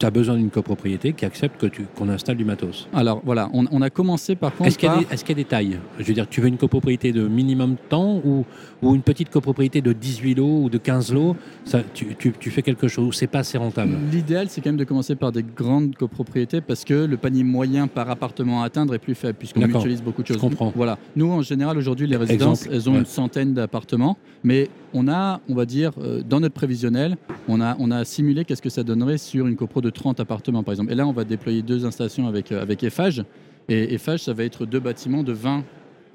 tu 0.00 0.06
as 0.06 0.10
besoin 0.10 0.36
d'une 0.36 0.48
copropriété 0.48 1.12
qui 1.12 1.26
accepte 1.26 1.60
que 1.60 1.66
tu- 1.66 1.84
qu'on 1.94 2.08
installe 2.08 2.38
du 2.38 2.44
matos. 2.46 2.88
Alors 2.94 3.20
voilà, 3.22 3.50
on, 3.52 3.66
on 3.70 3.82
a 3.82 3.90
commencé 3.90 4.34
par 4.34 4.50
contre 4.56 4.66
Est-ce 4.68 4.78
qu'il 4.78 4.86
y, 4.88 4.90
a 4.90 4.94
par- 4.94 5.04
des- 5.04 5.12
est-ce 5.14 5.22
qu'il 5.24 5.36
y 5.36 5.40
a 5.40 5.44
des 5.44 5.48
tailles? 5.48 5.78
Je 5.98 6.04
veux 6.04 6.14
dire, 6.14 6.26
tu 6.26 6.40
veux 6.40 6.48
une 6.48 6.56
copropriété 6.56 7.12
de 7.12 7.28
minimum 7.28 7.76
temps 7.90 8.20
ou, 8.24 8.46
ou 8.80 8.94
une 8.94 9.02
petite 9.02 9.28
copropriété 9.28 9.82
de 9.82 9.92
18 9.92 10.34
lots 10.36 10.62
ou 10.62 10.70
de 10.70 10.78
15 10.78 11.12
lots? 11.12 11.36
Ça, 11.66 11.82
tu, 11.92 12.16
tu- 12.18 12.32
tu 12.32 12.50
fais 12.50 12.62
quelque 12.62 12.88
chose 12.88 13.08
ou 13.08 13.12
c'est 13.12 13.26
pas 13.26 13.40
assez 13.40 13.58
rentable? 13.58 13.92
L'idéal, 14.10 14.46
c'est 14.48 14.62
quand 14.62 14.70
même 14.70 14.78
de 14.78 14.84
commencer 14.84 15.16
par 15.16 15.32
des 15.32 15.42
grandes 15.44 15.94
copropriétés 15.94 16.62
parce 16.62 16.84
que 16.86 16.94
le 17.04 17.16
panier 17.18 17.44
moyen 17.44 17.86
par 17.86 18.08
appartement 18.08 18.62
à 18.62 18.66
atteindre 18.66 18.94
est 18.94 18.98
plus 18.98 19.14
faible 19.14 19.34
puisqu'on 19.38 19.60
D'accord. 19.60 19.82
utilise 19.82 20.02
beaucoup 20.02 20.22
de 20.22 20.28
Je 20.28 20.32
choses. 20.32 20.40
comprends. 20.40 20.72
Voilà. 20.74 20.96
Nous, 21.14 21.30
en 21.30 21.42
général, 21.42 21.76
aujourd'hui, 21.76 22.06
les 22.06 22.16
résidences, 22.16 22.60
Exemple, 22.62 22.74
elles 22.74 22.88
ont 22.88 22.92
ouais. 22.94 22.98
une 23.00 23.04
centaine 23.04 23.52
d'appartements, 23.52 24.16
mais 24.44 24.68
on 24.94 25.08
a, 25.08 25.40
on 25.50 25.54
va 25.54 25.66
dire, 25.66 25.92
euh, 26.00 26.22
dans 26.26 26.40
notre 26.40 26.54
prévisionnel, 26.54 27.18
on 27.48 27.60
a, 27.60 27.76
on 27.78 27.90
a 27.90 28.04
simulé 28.06 28.46
qu'est-ce 28.46 28.62
que 28.62 28.70
ça 28.70 28.82
donnerait 28.82 29.18
sur 29.18 29.46
une 29.46 29.56
copro 29.56 29.82
de 29.82 29.89
30 29.90 30.20
appartements, 30.20 30.62
par 30.62 30.72
exemple. 30.72 30.92
Et 30.92 30.94
là, 30.94 31.06
on 31.06 31.12
va 31.12 31.24
déployer 31.24 31.62
deux 31.62 31.84
installations 31.84 32.26
avec, 32.26 32.52
euh, 32.52 32.62
avec 32.62 32.82
Eiffage. 32.82 33.24
Et 33.68 33.94
Eiffage, 33.94 34.24
ça 34.24 34.32
va 34.32 34.44
être 34.44 34.66
deux 34.66 34.80
bâtiments 34.80 35.22
de 35.22 35.32
20 35.32 35.64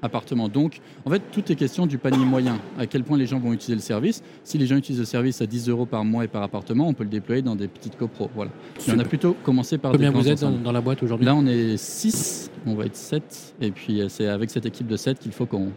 appartements. 0.02 0.48
Donc, 0.48 0.80
en 1.04 1.10
fait, 1.10 1.22
tout 1.32 1.50
est 1.50 1.54
question 1.54 1.86
du 1.86 1.98
panier 1.98 2.24
moyen. 2.24 2.58
À 2.78 2.86
quel 2.86 3.02
point 3.02 3.16
les 3.16 3.26
gens 3.26 3.38
vont 3.38 3.52
utiliser 3.52 3.74
le 3.74 3.80
service. 3.80 4.22
Si 4.44 4.58
les 4.58 4.66
gens 4.66 4.76
utilisent 4.76 5.00
le 5.00 5.06
service 5.06 5.40
à 5.40 5.46
10 5.46 5.68
euros 5.68 5.86
par 5.86 6.04
mois 6.04 6.24
et 6.24 6.28
par 6.28 6.42
appartement, 6.42 6.88
on 6.88 6.92
peut 6.92 7.04
le 7.04 7.10
déployer 7.10 7.42
dans 7.42 7.56
des 7.56 7.68
petites 7.68 7.96
copros. 7.96 8.30
Voilà. 8.34 8.50
On 8.88 8.98
a 8.98 9.04
plutôt 9.04 9.34
commencé 9.42 9.78
par 9.78 9.92
Combien 9.92 10.12
des 10.12 10.18
vous 10.18 10.28
êtes 10.28 10.40
dans, 10.40 10.72
la 10.72 10.80
boîte 10.80 11.02
aujourd'hui 11.02 11.26
Là, 11.26 11.34
on 11.34 11.46
est 11.46 11.76
6, 11.76 12.50
on 12.66 12.74
va 12.74 12.86
être 12.86 12.96
7. 12.96 13.54
Et 13.60 13.70
puis, 13.70 14.00
euh, 14.00 14.08
c'est 14.08 14.26
avec 14.26 14.50
cette 14.50 14.66
équipe 14.66 14.86
de 14.86 14.96
7 14.96 15.18
qu'il 15.18 15.32
faut 15.32 15.46
qu'on 15.46 15.72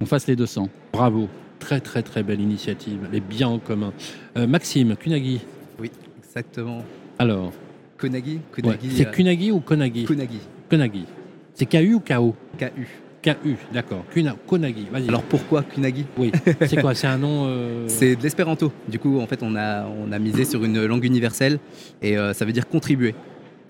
qu'on 0.00 0.06
fasse 0.06 0.26
les 0.26 0.36
200. 0.36 0.68
Bravo. 0.92 1.28
Très 1.58 1.80
très 1.80 2.02
très 2.02 2.22
belle 2.22 2.40
initiative. 2.40 3.06
Les 3.12 3.20
biens 3.20 3.48
en 3.48 3.58
commun. 3.58 3.92
Euh, 4.38 4.46
Maxime, 4.46 4.96
Kunagi. 4.96 5.42
Oui, 5.78 5.90
exactement. 6.18 6.82
Alors, 7.20 7.52
Konagi, 7.98 8.40
ouais, 8.64 8.78
c'est 8.96 9.06
euh, 9.08 9.10
Kunagi 9.10 9.52
ou 9.52 9.60
Konagi 9.60 10.04
Konagi, 10.06 10.38
Konagi. 10.70 11.04
C'est 11.52 11.66
KU 11.66 11.92
ou 11.96 12.00
KO 12.00 12.34
KU. 12.58 12.88
KU, 13.22 13.56
d'accord. 13.74 14.06
Konagi, 14.46 14.86
vas-y. 14.90 15.08
Alors 15.08 15.22
pourquoi 15.24 15.62
Kunagi? 15.62 16.06
Oui, 16.16 16.32
c'est 16.66 16.80
quoi? 16.80 16.94
C'est 16.94 17.08
un 17.08 17.18
nom. 17.18 17.44
euh, 17.44 17.84
C'est 17.88 18.16
de 18.16 18.22
l'espéranto. 18.22 18.72
Du 18.88 18.98
coup, 18.98 19.20
en 19.20 19.26
fait, 19.26 19.42
on 19.42 19.54
a, 19.54 19.84
on 19.86 20.10
a 20.12 20.18
misé 20.18 20.46
sur 20.46 20.64
une 20.64 20.86
langue 20.86 21.04
universelle 21.04 21.58
et 22.00 22.16
euh, 22.16 22.32
ça 22.32 22.46
veut 22.46 22.52
dire 22.52 22.66
contribuer. 22.66 23.14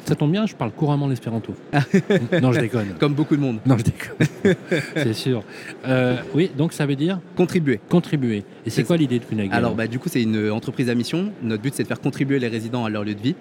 Ça 0.04 0.14
tombe 0.16 0.32
bien, 0.32 0.46
je 0.46 0.54
parle 0.54 0.72
couramment 0.72 1.06
l'espéranto. 1.06 1.54
non, 2.42 2.52
je 2.52 2.60
déconne. 2.60 2.94
Comme 2.98 3.14
beaucoup 3.14 3.36
de 3.36 3.40
monde. 3.40 3.58
Non, 3.66 3.76
je 3.78 3.84
déconne. 3.84 4.56
c'est 4.96 5.12
sûr. 5.14 5.42
Euh, 5.86 6.16
oui, 6.34 6.50
donc 6.56 6.72
ça 6.72 6.86
veut 6.86 6.96
dire 6.96 7.20
Contribuer. 7.36 7.80
contribuer. 7.88 8.44
Et 8.66 8.70
c'est 8.70 8.84
quoi 8.84 8.96
l'idée 8.96 9.18
de 9.18 9.24
Kunagi 9.24 9.50
Alors, 9.52 9.74
bah, 9.74 9.86
du 9.86 9.98
coup, 9.98 10.08
c'est 10.08 10.22
une 10.22 10.50
entreprise 10.50 10.88
à 10.90 10.94
mission. 10.94 11.32
Notre 11.42 11.62
but, 11.62 11.74
c'est 11.74 11.82
de 11.84 11.88
faire 11.88 12.00
contribuer 12.00 12.38
les 12.38 12.48
résidents 12.48 12.84
à 12.84 12.90
leur 12.90 13.04
lieu 13.04 13.14
de 13.14 13.20
vie. 13.20 13.34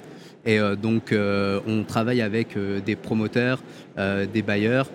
Et 0.45 0.59
euh, 0.59 0.75
donc, 0.75 1.11
euh, 1.11 1.59
on 1.67 1.83
travaille 1.83 2.21
avec 2.21 2.55
euh, 2.55 2.79
des 2.85 2.95
promoteurs, 2.95 3.61
euh, 3.97 4.25
des 4.31 4.41
bailleurs, 4.41 4.89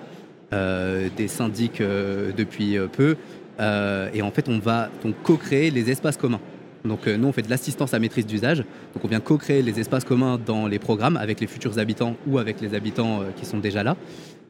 euh, 0.52 1.08
des 1.16 1.28
syndics 1.28 1.80
euh, 1.80 2.30
depuis 2.36 2.78
euh, 2.78 2.86
peu. 2.86 3.16
Euh, 3.60 4.08
et 4.14 4.22
en 4.22 4.30
fait, 4.30 4.48
on 4.48 4.58
va 4.58 4.90
donc 5.04 5.14
co-créer 5.22 5.70
les 5.70 5.90
espaces 5.90 6.16
communs. 6.16 6.40
Donc, 6.84 7.06
euh, 7.06 7.16
nous, 7.16 7.28
on 7.28 7.32
fait 7.32 7.42
de 7.42 7.50
l'assistance 7.50 7.94
à 7.94 7.98
maîtrise 7.98 8.26
d'usage. 8.26 8.58
Donc, 8.58 9.04
on 9.04 9.08
vient 9.08 9.20
co-créer 9.20 9.62
les 9.62 9.80
espaces 9.80 10.04
communs 10.04 10.38
dans 10.44 10.66
les 10.66 10.78
programmes 10.78 11.16
avec 11.16 11.40
les 11.40 11.46
futurs 11.46 11.78
habitants 11.78 12.16
ou 12.26 12.38
avec 12.38 12.60
les 12.60 12.74
habitants 12.74 13.22
euh, 13.22 13.24
qui 13.36 13.46
sont 13.46 13.58
déjà 13.58 13.82
là. 13.82 13.96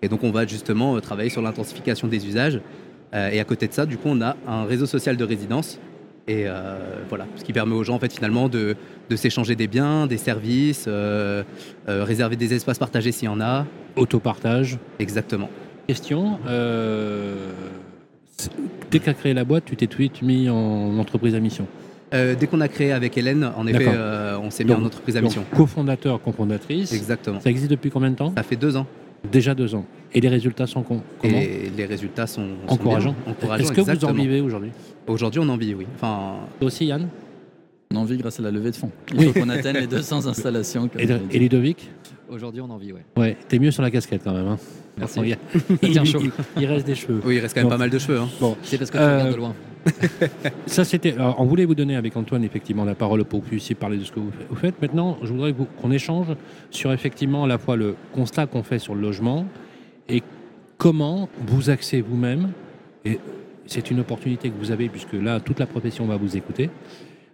Et 0.02 0.08
donc, 0.08 0.24
on 0.24 0.30
va 0.30 0.46
justement 0.46 0.96
euh, 0.96 1.00
travailler 1.00 1.30
sur 1.30 1.42
l'intensification 1.42 2.08
des 2.08 2.26
usages. 2.26 2.60
Et 3.30 3.38
à 3.38 3.44
côté 3.44 3.68
de 3.68 3.72
ça, 3.72 3.86
du 3.86 3.96
coup, 3.96 4.08
on 4.08 4.20
a 4.22 4.34
un 4.44 4.64
réseau 4.64 4.86
social 4.86 5.16
de 5.16 5.22
résidence 5.22 5.78
et 6.26 6.44
euh, 6.46 6.78
voilà, 7.08 7.26
ce 7.36 7.44
qui 7.44 7.52
permet 7.52 7.74
aux 7.74 7.84
gens 7.84 7.96
en 7.96 7.98
fait 7.98 8.12
finalement 8.12 8.48
de, 8.48 8.76
de 9.10 9.16
s'échanger 9.16 9.56
des 9.56 9.66
biens, 9.66 10.06
des 10.06 10.16
services, 10.16 10.86
euh, 10.88 11.42
euh, 11.88 12.04
réserver 12.04 12.36
des 12.36 12.54
espaces 12.54 12.78
partagés 12.78 13.12
s'il 13.12 13.26
y 13.26 13.28
en 13.28 13.42
a. 13.42 13.66
Autopartage. 13.96 14.78
Exactement. 14.98 15.50
Question. 15.86 16.38
Dès 18.90 18.98
que 18.98 19.04
tu 19.04 19.10
as 19.10 19.14
créé 19.14 19.34
la 19.34 19.44
boîte, 19.44 19.66
tu 19.66 19.76
t'es 19.76 19.86
tout 19.86 19.98
de 19.98 20.04
suite 20.04 20.22
mis 20.22 20.48
en 20.48 20.98
entreprise 20.98 21.34
à 21.34 21.40
mission. 21.40 21.66
Euh, 22.14 22.34
dès 22.38 22.46
qu'on 22.46 22.60
a 22.60 22.68
créé 22.68 22.92
avec 22.92 23.18
Hélène, 23.18 23.50
en 23.56 23.66
effet, 23.66 23.86
euh, 23.88 24.38
on 24.40 24.50
s'est 24.50 24.64
mis 24.64 24.72
en 24.72 24.84
entreprise 24.84 25.16
à 25.16 25.20
Donc, 25.20 25.30
mission. 25.30 25.44
cofondateur, 25.56 26.22
cofondatrice. 26.22 26.92
Exactement. 26.92 27.40
Ça 27.40 27.50
existe 27.50 27.70
depuis 27.70 27.90
combien 27.90 28.10
de 28.10 28.14
temps? 28.16 28.32
Ça 28.36 28.42
fait 28.42 28.56
deux 28.56 28.76
ans 28.76 28.86
Déjà 29.32 29.54
deux 29.54 29.74
ans. 29.74 29.86
Et 30.12 30.20
les 30.20 30.28
résultats 30.28 30.66
sont 30.66 30.82
com- 30.82 31.00
comment? 31.18 31.38
et 31.38 31.70
les 31.76 31.86
résultats 31.86 32.26
sont, 32.26 32.46
sont 32.68 32.74
Encourageants. 32.74 33.14
Encourageants, 33.26 33.64
Est-ce 33.64 33.72
que 33.72 33.80
vous 33.80 34.04
en 34.04 34.12
vivez 34.12 34.40
aujourd'hui? 34.42 34.70
Aujourd'hui, 35.06 35.40
on 35.42 35.48
en 35.48 35.56
vit, 35.56 35.74
oui. 35.74 35.86
Enfin, 35.96 36.34
Toi 36.60 36.66
aussi, 36.66 36.86
Yann? 36.86 37.08
On 37.92 37.96
en 37.96 38.04
vit 38.04 38.16
grâce 38.18 38.38
à 38.38 38.42
la 38.42 38.50
levée 38.50 38.70
de 38.70 38.76
fonds. 38.76 38.90
Il 39.12 39.18
Oui. 39.20 39.26
faut 39.32 39.40
qu'on 39.40 39.48
atteigne 39.48 39.76
les 39.78 39.86
200 39.86 40.26
installations. 40.26 40.88
comme 40.88 41.00
et, 41.00 41.38
Ludovic? 41.38 41.90
Aujourd'hui, 42.28 42.60
on 42.60 42.70
en 42.70 42.76
vit, 42.76 42.92
ouais. 42.92 43.04
Ouais, 43.16 43.36
t'es 43.48 43.58
mieux 43.58 43.70
sur 43.70 43.82
la 43.82 43.90
casquette 43.90 44.22
quand 44.24 44.32
même. 44.32 44.46
hein. 44.48 44.58
Merci. 44.98 45.20
Il, 45.24 45.36
il- 45.82 46.30
il 46.58 46.66
reste 46.66 46.86
des 46.86 46.94
cheveux. 46.94 47.20
oui, 47.24 47.36
il 47.36 47.40
reste 47.40 47.54
quand 47.54 47.62
même 47.62 47.70
pas 47.70 47.78
mal 47.78 47.90
de 47.90 47.98
cheveux. 47.98 48.18
hein. 48.20 48.28
Bon, 48.40 48.56
C'est 48.62 48.78
parce 48.78 48.90
que 48.90 48.96
tu 48.98 49.02
Euh, 49.02 49.14
regardes 49.16 49.32
de 49.32 49.36
loin. 49.36 49.54
Ça, 50.66 50.84
c'était. 50.84 51.14
on 51.18 51.44
voulait 51.44 51.64
vous 51.64 51.74
donner 51.74 51.96
avec 51.96 52.16
Antoine 52.16 52.44
effectivement 52.44 52.84
la 52.84 52.94
parole 52.94 53.24
pour 53.24 53.40
que 53.40 53.44
vous 53.44 53.50
puissiez 53.50 53.74
parler 53.74 53.98
de 53.98 54.04
ce 54.04 54.12
que 54.12 54.20
vous 54.20 54.30
fa- 54.30 54.44
vous 54.48 54.56
faites. 54.56 54.80
Maintenant, 54.80 55.18
je 55.22 55.32
voudrais 55.32 55.54
qu'on 55.80 55.90
échange 55.90 56.28
sur 56.70 56.92
effectivement 56.92 57.44
à 57.44 57.46
la 57.46 57.58
fois 57.58 57.76
le 57.76 57.94
constat 58.12 58.46
qu'on 58.46 58.62
fait 58.62 58.78
sur 58.78 58.94
le 58.94 59.00
logement 59.00 59.46
et 60.08 60.22
comment 60.78 61.28
vous 61.46 61.70
axez 61.70 62.00
vous-même. 62.00 62.50
Et 63.04 63.18
c'est 63.66 63.90
une 63.90 64.00
opportunité 64.00 64.50
que 64.50 64.58
vous 64.58 64.70
avez 64.70 64.88
puisque 64.88 65.12
là, 65.14 65.40
toute 65.40 65.58
la 65.58 65.66
profession 65.66 66.06
va 66.06 66.16
vous 66.16 66.36
écouter. 66.36 66.70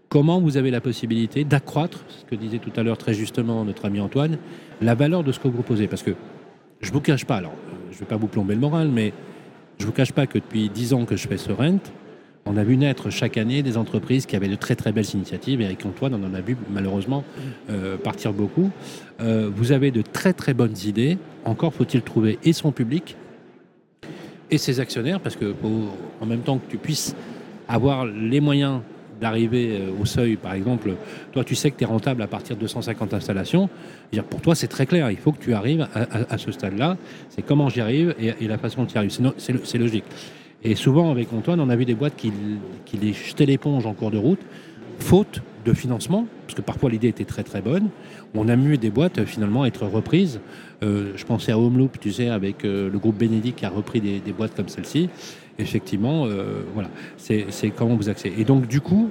Comment 0.08 0.40
vous 0.40 0.56
avez 0.56 0.72
la 0.72 0.80
possibilité 0.80 1.44
d'accroître, 1.44 2.04
ce 2.08 2.24
que 2.24 2.34
disait 2.34 2.58
tout 2.58 2.72
à 2.76 2.82
l'heure 2.82 2.98
très 2.98 3.14
justement 3.14 3.64
notre 3.64 3.84
ami 3.84 4.00
Antoine, 4.00 4.38
la 4.80 4.96
valeur 4.96 5.22
de 5.22 5.30
ce 5.30 5.38
que 5.38 5.46
vous 5.46 5.54
proposez? 5.54 5.86
Parce 5.86 6.02
que 6.02 6.12
je 6.80 6.88
ne 6.88 6.92
vous 6.94 7.00
cache 7.00 7.24
pas, 7.24 7.36
alors 7.36 7.54
je 7.90 7.94
ne 7.94 8.00
vais 8.00 8.06
pas 8.06 8.16
vous 8.16 8.26
plomber 8.26 8.54
le 8.54 8.60
moral, 8.60 8.88
mais 8.88 9.12
je 9.78 9.84
ne 9.84 9.86
vous 9.86 9.92
cache 9.94 10.10
pas 10.12 10.26
que 10.26 10.38
depuis 10.38 10.68
10 10.68 10.94
ans 10.94 11.04
que 11.04 11.14
je 11.14 11.28
fais 11.28 11.36
ce 11.36 11.52
rent, 11.52 11.78
on 12.50 12.56
a 12.56 12.64
vu 12.64 12.76
naître 12.76 13.10
chaque 13.10 13.36
année 13.36 13.62
des 13.62 13.76
entreprises 13.76 14.26
qui 14.26 14.34
avaient 14.34 14.48
de 14.48 14.56
très 14.56 14.74
très 14.74 14.90
belles 14.90 15.08
initiatives. 15.14 15.60
Et 15.60 15.66
avec 15.66 15.86
Antoine, 15.86 16.14
on 16.14 16.24
en 16.26 16.34
a 16.34 16.40
vu 16.40 16.56
malheureusement 16.70 17.22
euh, 17.70 17.96
partir 17.96 18.32
beaucoup. 18.32 18.70
Euh, 19.20 19.48
vous 19.54 19.70
avez 19.70 19.92
de 19.92 20.02
très 20.02 20.32
très 20.32 20.52
bonnes 20.52 20.76
idées. 20.84 21.16
Encore 21.44 21.72
faut-il 21.72 22.02
trouver 22.02 22.38
et 22.44 22.52
son 22.52 22.72
public 22.72 23.16
et 24.50 24.58
ses 24.58 24.80
actionnaires, 24.80 25.20
parce 25.20 25.36
que 25.36 25.54
en 26.20 26.26
même 26.26 26.40
temps 26.40 26.58
que 26.58 26.68
tu 26.68 26.76
puisses 26.76 27.14
avoir 27.68 28.04
les 28.04 28.40
moyens 28.40 28.80
d'arriver 29.20 29.78
euh, 29.78 30.02
au 30.02 30.04
seuil, 30.04 30.34
par 30.34 30.54
exemple, 30.54 30.94
toi 31.30 31.44
tu 31.44 31.54
sais 31.54 31.70
que 31.70 31.76
tu 31.76 31.84
es 31.84 31.86
rentable 31.86 32.20
à 32.20 32.26
partir 32.26 32.56
de 32.56 32.62
250 32.62 33.14
installations, 33.14 33.68
pour 34.28 34.40
toi 34.40 34.56
c'est 34.56 34.66
très 34.66 34.86
clair, 34.86 35.08
il 35.08 35.18
faut 35.18 35.30
que 35.30 35.40
tu 35.40 35.54
arrives 35.54 35.86
à, 35.94 36.36
ce 36.36 36.50
stade-là, 36.50 36.96
c'est 37.28 37.42
comment 37.42 37.68
j'y 37.68 37.80
arrive 37.80 38.12
et, 38.18 38.48
la 38.48 38.58
façon 38.58 38.80
dont 38.80 38.86
tu 38.86 38.94
y 38.94 38.98
arrives, 38.98 39.16
c'est 39.36 39.78
logique. 39.78 40.04
Et 40.62 40.74
souvent, 40.74 41.10
avec 41.10 41.32
Antoine, 41.32 41.60
on 41.60 41.70
a 41.70 41.76
vu 41.76 41.84
des 41.84 41.94
boîtes 41.94 42.16
qui, 42.16 42.32
qui 42.84 42.96
les 42.98 43.12
jetaient 43.12 43.46
l'éponge 43.46 43.86
en 43.86 43.94
cours 43.94 44.10
de 44.10 44.18
route, 44.18 44.40
faute 44.98 45.42
de 45.64 45.72
financement, 45.72 46.26
parce 46.46 46.54
que 46.54 46.62
parfois 46.62 46.90
l'idée 46.90 47.08
était 47.08 47.24
très 47.24 47.42
très 47.42 47.60
bonne. 47.60 47.88
On 48.34 48.48
a 48.48 48.56
vu 48.56 48.78
des 48.78 48.90
boîtes 48.90 49.24
finalement 49.24 49.64
être 49.64 49.86
reprises. 49.86 50.40
Euh, 50.82 51.12
je 51.16 51.24
pensais 51.24 51.52
à 51.52 51.58
Homeloop, 51.58 51.98
tu 52.00 52.12
sais, 52.12 52.28
avec 52.28 52.64
euh, 52.64 52.90
le 52.90 52.98
groupe 52.98 53.16
Bénédicte 53.16 53.58
qui 53.58 53.66
a 53.66 53.70
repris 53.70 54.00
des, 54.00 54.20
boîtes 54.32 54.54
comme 54.54 54.68
celle-ci. 54.68 55.08
Effectivement, 55.58 56.26
euh, 56.26 56.62
voilà, 56.74 56.88
c'est 57.16 57.70
comment 57.76 57.96
vous 57.96 58.08
accédez. 58.08 58.40
Et 58.40 58.44
donc, 58.44 58.66
du 58.66 58.80
coup, 58.80 59.10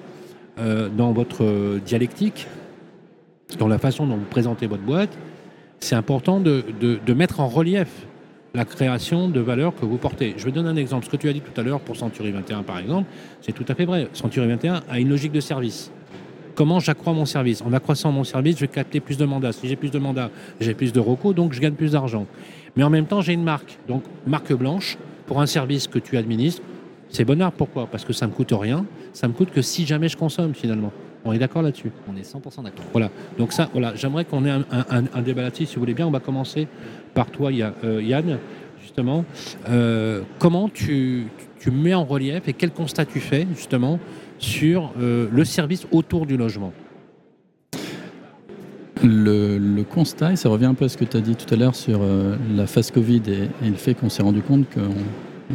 dans 0.97 1.13
votre 1.13 1.79
dialectique, 1.85 2.47
dans 3.59 3.69
la 3.69 3.77
façon 3.77 4.05
dont 4.05 4.17
vous 4.17 4.25
présentez 4.25 4.67
votre 4.67 4.83
boîte, 4.83 5.17
c'est 5.79 5.95
important 5.95 6.41
de- 6.41 6.63
de 6.81 7.13
mettre 7.13 7.39
en 7.39 7.47
relief 7.47 7.87
la 8.53 8.65
création 8.65 9.29
de 9.29 9.39
valeur 9.39 9.75
que 9.75 9.85
vous 9.85 9.97
portez. 9.97 10.33
Je 10.37 10.45
vais 10.45 10.51
donner 10.51 10.69
un 10.69 10.75
exemple. 10.75 11.05
Ce 11.05 11.09
que 11.09 11.17
tu 11.17 11.29
as 11.29 11.33
dit 11.33 11.41
tout 11.41 11.59
à 11.59 11.63
l'heure 11.63 11.79
pour 11.79 11.95
Century 11.95 12.31
21, 12.31 12.63
par 12.63 12.79
exemple, 12.79 13.09
c'est 13.41 13.51
tout 13.51 13.65
à 13.67 13.75
fait 13.75 13.85
vrai. 13.85 14.07
Century 14.13 14.47
21 14.47 14.81
a 14.89 14.99
une 14.99 15.09
logique 15.09 15.31
de 15.31 15.39
service. 15.39 15.91
Comment 16.55 16.79
j'accrois 16.79 17.13
mon 17.13 17.25
service? 17.25 17.61
En 17.61 17.71
accroissant 17.73 18.11
mon 18.11 18.23
service, 18.23 18.55
je 18.55 18.61
vais 18.61 18.67
capter 18.67 18.99
plus 18.99 19.17
de 19.17 19.25
mandats. 19.25 19.53
Si 19.53 19.67
j'ai 19.67 19.75
plus 19.75 19.91
de 19.91 19.99
mandats, 19.99 20.29
j'ai 20.59 20.73
plus 20.73 20.91
de 20.91 20.99
recos, 20.99 21.33
donc 21.33 21.53
je 21.53 21.61
gagne 21.61 21.73
plus 21.73 21.93
d'argent. 21.93 22.25
Mais 22.75 22.83
en 22.83 22.89
même 22.89 23.05
temps, 23.05 23.21
j'ai 23.21 23.33
une 23.33 23.43
marque. 23.43 23.77
Donc, 23.87 24.03
marque 24.27 24.51
blanche, 24.53 24.97
pour 25.25 25.39
un 25.39 25.45
service 25.45 25.87
que 25.87 25.99
tu 25.99 26.17
administres, 26.17 26.61
c'est 27.09 27.23
bonheur. 27.23 27.51
Pourquoi? 27.51 27.87
Parce 27.87 28.03
que 28.03 28.13
ça 28.13 28.27
me 28.27 28.33
coûte 28.33 28.51
rien. 28.51 28.85
Ça 29.13 29.27
me 29.27 29.33
coûte 29.33 29.51
que 29.51 29.61
si 29.61 29.85
jamais 29.85 30.09
je 30.09 30.17
consomme, 30.17 30.53
finalement. 30.53 30.91
On 31.25 31.33
est 31.33 31.37
d'accord 31.39 31.61
là-dessus? 31.61 31.91
On 32.07 32.15
est 32.15 32.21
100% 32.23 32.63
d'accord. 32.63 32.85
voilà. 32.91 33.09
Donc 33.37 33.51
ça, 33.51 33.69
voilà, 33.73 33.93
j'aimerais 33.95 34.25
qu'on 34.25 34.45
ait 34.45 34.49
un, 34.51 34.65
un- 34.71 34.85
un- 34.89 35.03
un 35.13 35.21
débat 35.21 35.41
là-dessus, 35.43 35.65
si 35.65 35.75
vous 35.75 35.81
voulez 35.81 35.93
bien. 35.93 36.07
On 36.07 36.11
va 36.11 36.19
commencer 36.21 36.67
par 37.13 37.27
toi, 37.29 37.51
euh, 37.83 38.01
Yann, 38.01 38.37
justement. 38.81 39.25
Euh, 39.69 40.21
comment 40.39 40.69
tu, 40.69 41.25
tu 41.59 41.71
mets 41.71 41.93
en 41.93 42.05
relief 42.05 42.47
et 42.47 42.53
quel 42.53 42.71
constat 42.71 43.05
tu 43.05 43.19
fais, 43.19 43.45
justement, 43.53 43.99
sur 44.37 44.91
euh, 44.99 45.27
le 45.31 45.43
service 45.43 45.85
autour 45.91 46.25
du 46.25 46.37
logement? 46.37 46.71
Le, 49.01 49.57
le 49.57 49.83
constat, 49.83 50.33
et 50.33 50.35
ça 50.35 50.49
revient 50.49 50.65
un 50.65 50.73
peu 50.73 50.85
à 50.85 50.89
ce 50.89 50.97
que 50.97 51.05
tu 51.05 51.15
as 51.15 51.21
dit 51.21 51.35
tout 51.35 51.53
à 51.53 51.57
l'heure 51.57 51.73
sur 51.75 51.99
euh, 52.01 52.35
la 52.53 52.67
phase 52.67 52.91
Covid 52.91 53.21
et, 53.27 53.65
et 53.65 53.69
le 53.69 53.75
fait 53.75 53.93
qu'on 53.93 54.09
s'est 54.09 54.23
rendu 54.23 54.41
compte 54.41 54.65
qu'on 54.73 54.81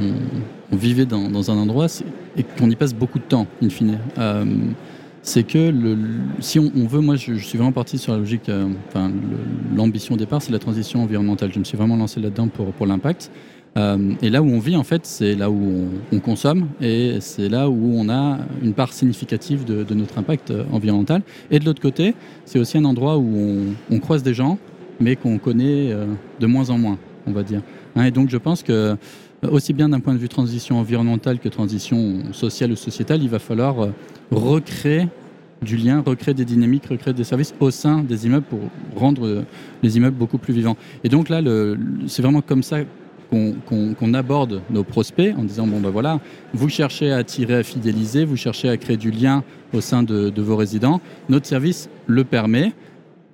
on- 0.01 0.15
on 0.73 0.77
vivait 0.77 1.05
dans, 1.05 1.29
dans 1.31 1.51
un 1.51 1.57
endroit 1.59 1.87
et 2.39 2.43
qu'on 2.43 2.71
y 2.71 2.75
passe 2.75 2.95
beaucoup 2.95 3.19
de 3.19 3.25
temps, 3.25 3.47
in 3.63 3.69
fine. 3.69 3.99
C'est 5.27 5.43
que 5.43 5.73
si 6.41 6.59
on, 6.59 6.87
veut, 6.87 7.01
moi 7.01 7.17
je, 7.17 7.33
suis 7.37 7.57
vraiment 7.57 7.73
parti 7.73 7.97
sur 7.97 8.13
la 8.13 8.19
logique, 8.19 8.51
euh, 8.51 8.69
enfin 8.89 9.11
l'ambition 9.75 10.17
au 10.17 10.19
départ, 10.19 10.43
c'est 10.43 10.53
la 10.53 10.59
transition 10.59 11.03
environnementale. 11.03 11.51
Je 11.51 11.59
me 11.59 11.65
suis 11.65 11.79
vraiment 11.79 11.97
lancé 11.97 12.21
là-dedans 12.21 12.49
pour, 12.49 12.67
pour 12.73 12.87
l'impact. 12.87 13.31
Euh, 13.79 14.13
et 14.21 14.29
là 14.29 14.43
où 14.43 14.47
on 14.47 14.59
vit, 14.59 14.77
en 14.77 14.85
fait, 14.85 15.07
c'est 15.07 15.35
là 15.35 15.51
où 15.51 15.89
on, 16.13 16.17
on 16.17 16.21
consomme 16.21 16.69
et 16.79 17.17
c'est 17.21 17.49
là 17.49 17.71
où 17.71 17.95
on 17.97 18.11
a 18.11 18.39
une 18.63 18.75
part 18.75 18.93
significative 18.93 19.65
de, 19.65 19.95
notre 19.95 20.19
impact 20.19 20.51
euh, 20.51 20.65
environnemental. 20.71 21.23
Et 21.51 21.59
de 21.59 21.65
l'autre 21.65 21.81
côté, 21.81 22.15
c'est 22.45 22.59
aussi 22.59 22.77
un 22.77 22.85
endroit 22.85 23.17
où 23.17 23.75
on, 23.91 23.99
croise 24.01 24.23
des 24.23 24.35
gens, 24.35 24.59
mais 25.01 25.17
qu'on 25.17 25.39
connaît 25.39 25.91
de 26.39 26.47
moins 26.47 26.69
en 26.69 26.77
moins, 26.77 26.99
on 27.27 27.33
va 27.33 27.43
dire. 27.43 27.63
Hein, 27.97 28.05
et 28.05 28.11
donc 28.11 28.29
je 28.29 28.37
pense 28.37 28.63
que, 28.63 28.95
aussi 29.51 29.73
bien 29.73 29.89
d'un 29.89 30.01
point 30.01 30.15
de 30.15 30.19
vue 30.19 30.29
transition 30.29 30.79
environnementale 30.79 31.39
que 31.39 31.49
transition 31.49 32.33
sociale 32.33 32.73
ou 32.73 32.77
sociétale, 32.77 33.23
il 33.23 33.29
va 33.29 33.39
falloir 33.39 33.83
euh, 33.83 33.91
recréer 34.31 35.09
du 35.63 35.77
lien, 35.77 36.03
recréer 36.05 36.35
des 36.35 36.45
dynamiques, 36.45 36.87
recréer 36.87 37.15
des 37.15 37.25
services 37.25 37.55
au 37.61 37.71
sein 37.71 38.03
des 38.03 38.27
immeubles 38.27 38.47
pour 38.47 38.61
rendre 38.97 39.27
euh, 39.27 39.43
les 39.83 39.97
immeubles 39.97 40.17
beaucoup 40.17 40.39
plus 40.39 40.53
vivants. 40.53 40.77
Et 41.05 41.09
donc 41.09 41.29
là, 41.29 41.41
c'est 42.07 42.23
vraiment 42.23 42.43
comme 42.43 42.63
ça 42.63 42.79
qu'on 43.31 44.15
aborde 44.15 44.63
nos 44.71 44.85
prospects 44.85 45.35
en 45.37 45.43
disant 45.43 45.67
bon 45.67 45.81
ben 45.81 45.91
voilà, 45.91 46.21
vous 46.53 46.69
cherchez 46.69 47.11
à 47.11 47.17
attirer, 47.17 47.57
à 47.57 47.63
fidéliser, 47.65 48.25
vous 48.25 48.37
cherchez 48.37 48.69
à 48.69 48.77
créer 48.77 48.97
du 48.97 49.11
lien 49.11 49.43
au 49.73 49.81
sein 49.81 50.05
de 50.05 50.41
vos 50.41 50.57
résidents. 50.57 51.01
Notre 51.29 51.47
service 51.47 51.89
le 52.07 52.23
permet. 52.23 52.73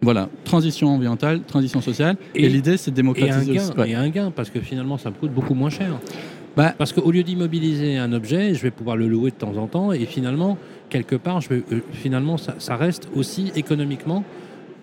Voilà, 0.02 0.28
transition 0.44 0.88
environnementale, 0.88 1.42
transition 1.46 1.80
sociale. 1.82 2.16
Et, 2.34 2.44
Et- 2.44 2.48
l'idée, 2.48 2.76
c'est 2.76 2.90
de 2.90 2.96
et 2.96 3.00
un, 3.00 3.02
démocratiser 3.02 3.54
gain, 3.54 3.62
aussi. 3.62 3.72
Ouais. 3.78 3.90
et 3.90 3.94
un 3.94 4.08
gain, 4.08 4.30
parce 4.34 4.48
que 4.50 4.60
finalement, 4.60 4.96
ça 4.96 5.10
me 5.10 5.14
coûte 5.14 5.32
beaucoup 5.32 5.54
moins 5.54 5.70
cher. 5.70 5.88
Bah- 6.56 6.74
parce 6.76 6.92
qu'au 6.92 7.10
lieu 7.10 7.22
d'immobiliser 7.22 7.96
un 7.98 8.12
objet, 8.12 8.54
je 8.54 8.62
vais 8.62 8.70
pouvoir 8.70 8.96
le 8.96 9.06
louer 9.08 9.30
de 9.30 9.36
temps 9.36 9.56
en 9.56 9.66
temps, 9.66 9.92
et 9.92 10.04
finalement, 10.06 10.56
quelque 10.88 11.16
part, 11.16 11.40
je 11.40 11.50
vais, 11.50 11.62
euh, 11.72 11.80
finalement, 11.92 12.38
ça, 12.38 12.54
ça 12.58 12.76
reste 12.76 13.08
aussi 13.14 13.52
économiquement 13.54 14.24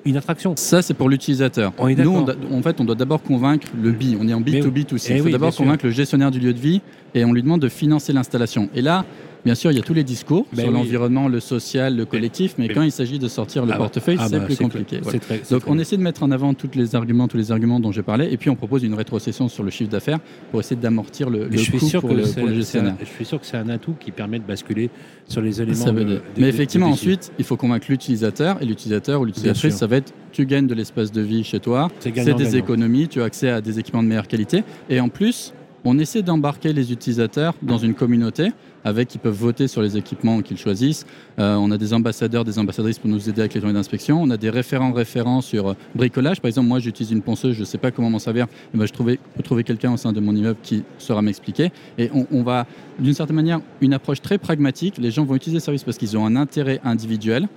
une 0.05 0.15
attraction. 0.17 0.53
Ça, 0.55 0.81
c'est 0.81 0.93
pour 0.93 1.09
l'utilisateur. 1.09 1.73
Nous, 1.79 2.09
on 2.49 2.57
en 2.59 2.61
fait, 2.61 2.79
on 2.79 2.85
doit 2.85 2.95
d'abord 2.95 3.21
convaincre 3.21 3.67
le 3.81 3.91
B. 3.91 4.15
On 4.21 4.27
est 4.29 4.33
en 4.33 4.39
Mais 4.39 4.61
B2B 4.61 4.93
aussi. 4.93 5.07
Eh 5.11 5.15
Il 5.15 5.19
faut 5.19 5.25
oui, 5.25 5.31
d'abord 5.33 5.53
convaincre 5.53 5.85
le 5.85 5.91
gestionnaire 5.91 6.31
du 6.31 6.39
lieu 6.39 6.53
de 6.53 6.59
vie 6.59 6.81
et 7.13 7.25
on 7.25 7.33
lui 7.33 7.41
demande 7.41 7.61
de 7.61 7.67
financer 7.69 8.13
l'installation. 8.13 8.69
Et 8.73 8.81
là, 8.81 9.03
bien 9.47 9.55
sûr, 9.55 9.71
il 9.71 9.77
y 9.77 9.79
a 9.79 9.83
tous 9.83 9.93
les 9.93 10.03
discours 10.03 10.45
Ben 10.51 10.63
sur 10.63 10.67
oui. 10.67 10.73
l'environnement, 10.73 11.27
le 11.29 11.39
social, 11.39 11.95
le 11.95 12.05
collectif, 12.05 12.55
mais, 12.57 12.67
mais- 12.67 12.73
quand 12.73 12.81
il 12.81 12.91
s'agit 12.91 13.17
de 13.17 13.27
sortir 13.29 13.65
le 13.65 13.71
Ah 13.73 13.77
portefeuille, 13.77 14.17
ah 14.19 14.27
c'est 14.29 14.39
bah, 14.39 14.45
plus 14.45 14.57
compliqué. 14.57 14.99
Voilà. 15.01 15.19
Très- 15.19 15.41
Donc, 15.49 15.63
on 15.67 15.79
essaie 15.79 15.95
de 15.97 16.01
mettre 16.01 16.23
en 16.23 16.31
avant 16.31 16.53
tous 16.53 16.69
les 16.75 16.95
arguments, 16.95 17.27
tous 17.29 17.37
les 17.37 17.51
arguments 17.51 17.79
dont 17.79 17.91
j'ai 17.93 18.03
parlé, 18.03 18.27
et 18.31 18.35
puis 18.37 18.49
on 18.49 18.55
propose 18.55 18.83
une 18.83 18.93
rétrocession 18.93 19.47
sur 19.47 19.63
le 19.63 19.69
chiffre 19.71 19.89
d'affaires 19.89 20.19
pour 20.51 20.59
essayer 20.59 20.75
d'amortir 20.79 21.29
le, 21.29 21.45
Mais 21.45 21.51
le 21.51 21.57
je 21.57 21.63
suis 21.63 21.77
coût 21.79 21.85
sûr 21.87 22.01
pour 22.01 22.09
que 22.09 22.15
le, 22.15 22.23
pour 22.23 22.49
gestionnaire. 22.49 22.93
un- 22.93 23.05
je 23.05 23.09
suis 23.09 23.25
sûr 23.25 23.39
que 23.39 23.45
c'est 23.45 23.57
un 23.57 23.69
atout 23.69 23.95
qui 23.99 24.11
permet 24.11 24.39
de 24.39 24.43
basculer 24.45 24.89
sur 25.27 25.41
les 25.41 25.61
éléments. 25.61 25.77
Ça 25.85 25.91
veut 25.91 26.03
de- 26.03 26.09
dire. 26.09 26.21
de- 26.35 26.41
Mais 26.41 26.49
effectivement, 26.49 26.87
de- 26.87 26.93
ensuite, 26.93 27.31
il 27.39 27.45
faut 27.45 27.55
convaincre 27.57 27.87
l'utilisateur, 27.89 28.61
et 28.61 28.65
l'utilisateur 28.65 29.21
ou 29.21 29.25
l'utilisatrice, 29.25 29.75
ça 29.75 29.87
va 29.87 29.95
être 29.97 30.13
tu 30.33 30.45
gagnes 30.45 30.67
de 30.67 30.75
l'espace 30.75 31.11
de 31.11 31.21
vie 31.21 31.43
chez 31.43 31.59
toi, 31.59 31.89
C'est 31.99 32.11
des 32.11 32.57
économies, 32.57 33.07
tu 33.07 33.21
as 33.21 33.25
accès 33.25 33.49
à 33.49 33.61
des 33.61 33.79
équipements 33.79 34.03
de 34.03 34.07
meilleure 34.09 34.27
qualité, 34.27 34.63
et 34.89 34.99
en 34.99 35.09
plus, 35.09 35.53
on 35.89 35.97
essaie 35.99 36.21
d'embarquer 36.21 36.73
les 36.73 36.91
utilisateurs 36.91 37.53
dans 37.61 37.77
une 37.77 37.93
communauté 37.93 38.51
avec 38.83 39.07
qui 39.07 39.17
peuvent 39.17 39.33
voter 39.33 39.67
sur 39.67 39.81
les 39.81 39.95
équipements 39.95 40.41
qu'ils 40.41 40.57
choisissent. 40.57 41.05
Euh, 41.39 41.55
on 41.55 41.71
a 41.71 41.77
des 41.77 41.93
ambassadeurs, 41.93 42.43
des 42.43 42.59
ambassadrices 42.59 42.99
pour 42.99 43.09
nous 43.09 43.29
aider 43.29 43.39
avec 43.41 43.53
les 43.53 43.61
journées 43.61 43.73
d'inspection. 43.73 44.21
On 44.21 44.29
a 44.29 44.37
des 44.37 44.49
référents 44.49 44.91
référents 44.91 45.41
sur 45.41 45.75
bricolage. 45.95 46.41
Par 46.41 46.49
exemple, 46.49 46.67
moi, 46.67 46.79
j'utilise 46.79 47.11
une 47.11 47.21
ponceuse, 47.21 47.53
je 47.55 47.61
ne 47.61 47.65
sais 47.65 47.77
pas 47.77 47.91
comment 47.91 48.09
m'en 48.09 48.19
servir. 48.19 48.47
Ben, 48.73 48.85
je 48.85 48.91
trouvais- 48.91 49.19
peux 49.35 49.43
trouver 49.43 49.63
quelqu'un 49.63 49.93
au 49.93 49.97
sein 49.97 50.11
de 50.11 50.19
mon 50.19 50.35
immeuble 50.35 50.59
qui 50.61 50.83
saura 50.97 51.21
m'expliquer. 51.21 51.71
Et 51.97 52.09
on, 52.13 52.27
on 52.31 52.43
va, 52.43 52.65
d'une 52.99 53.13
certaine 53.13 53.35
manière, 53.37 53.61
une 53.81 53.93
approche 53.93 54.21
très 54.21 54.37
pragmatique. 54.37 54.97
Les 54.97 55.11
gens 55.11 55.23
vont 55.23 55.35
utiliser 55.35 55.57
le 55.57 55.63
service 55.63 55.83
parce 55.85 55.97
qu'ils 55.97 56.17
ont 56.17 56.25
un 56.25 56.35
intérêt 56.35 56.79
individuel. 56.83 57.47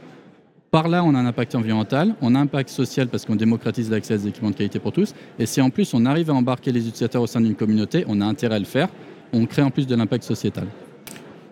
Par 0.70 0.86
là, 0.86 1.02
on 1.02 1.14
a 1.16 1.18
un 1.18 1.26
impact 1.26 1.56
environnemental, 1.56 2.14
on 2.20 2.34
a 2.36 2.38
un 2.38 2.42
impact 2.42 2.68
social 2.70 3.08
parce 3.08 3.26
qu'on 3.26 3.34
démocratise 3.34 3.90
l'accès 3.90 4.14
à 4.14 4.16
des 4.18 4.28
équipements 4.28 4.50
de 4.50 4.54
qualité 4.54 4.78
pour 4.78 4.92
tous. 4.92 5.14
Et 5.38 5.46
si 5.46 5.60
en 5.60 5.68
plus 5.68 5.94
on 5.94 6.06
arrive 6.06 6.30
à 6.30 6.34
embarquer 6.34 6.70
les 6.70 6.86
utilisateurs 6.86 7.22
au 7.22 7.26
sein 7.26 7.40
d'une 7.40 7.56
communauté, 7.56 8.04
on 8.06 8.20
a 8.20 8.24
intérêt 8.24 8.54
à 8.54 8.58
le 8.60 8.64
faire. 8.64 8.88
On 9.32 9.46
crée 9.46 9.62
en 9.62 9.70
plus 9.70 9.88
de 9.88 9.96
l'impact 9.96 10.22
sociétal. 10.22 10.68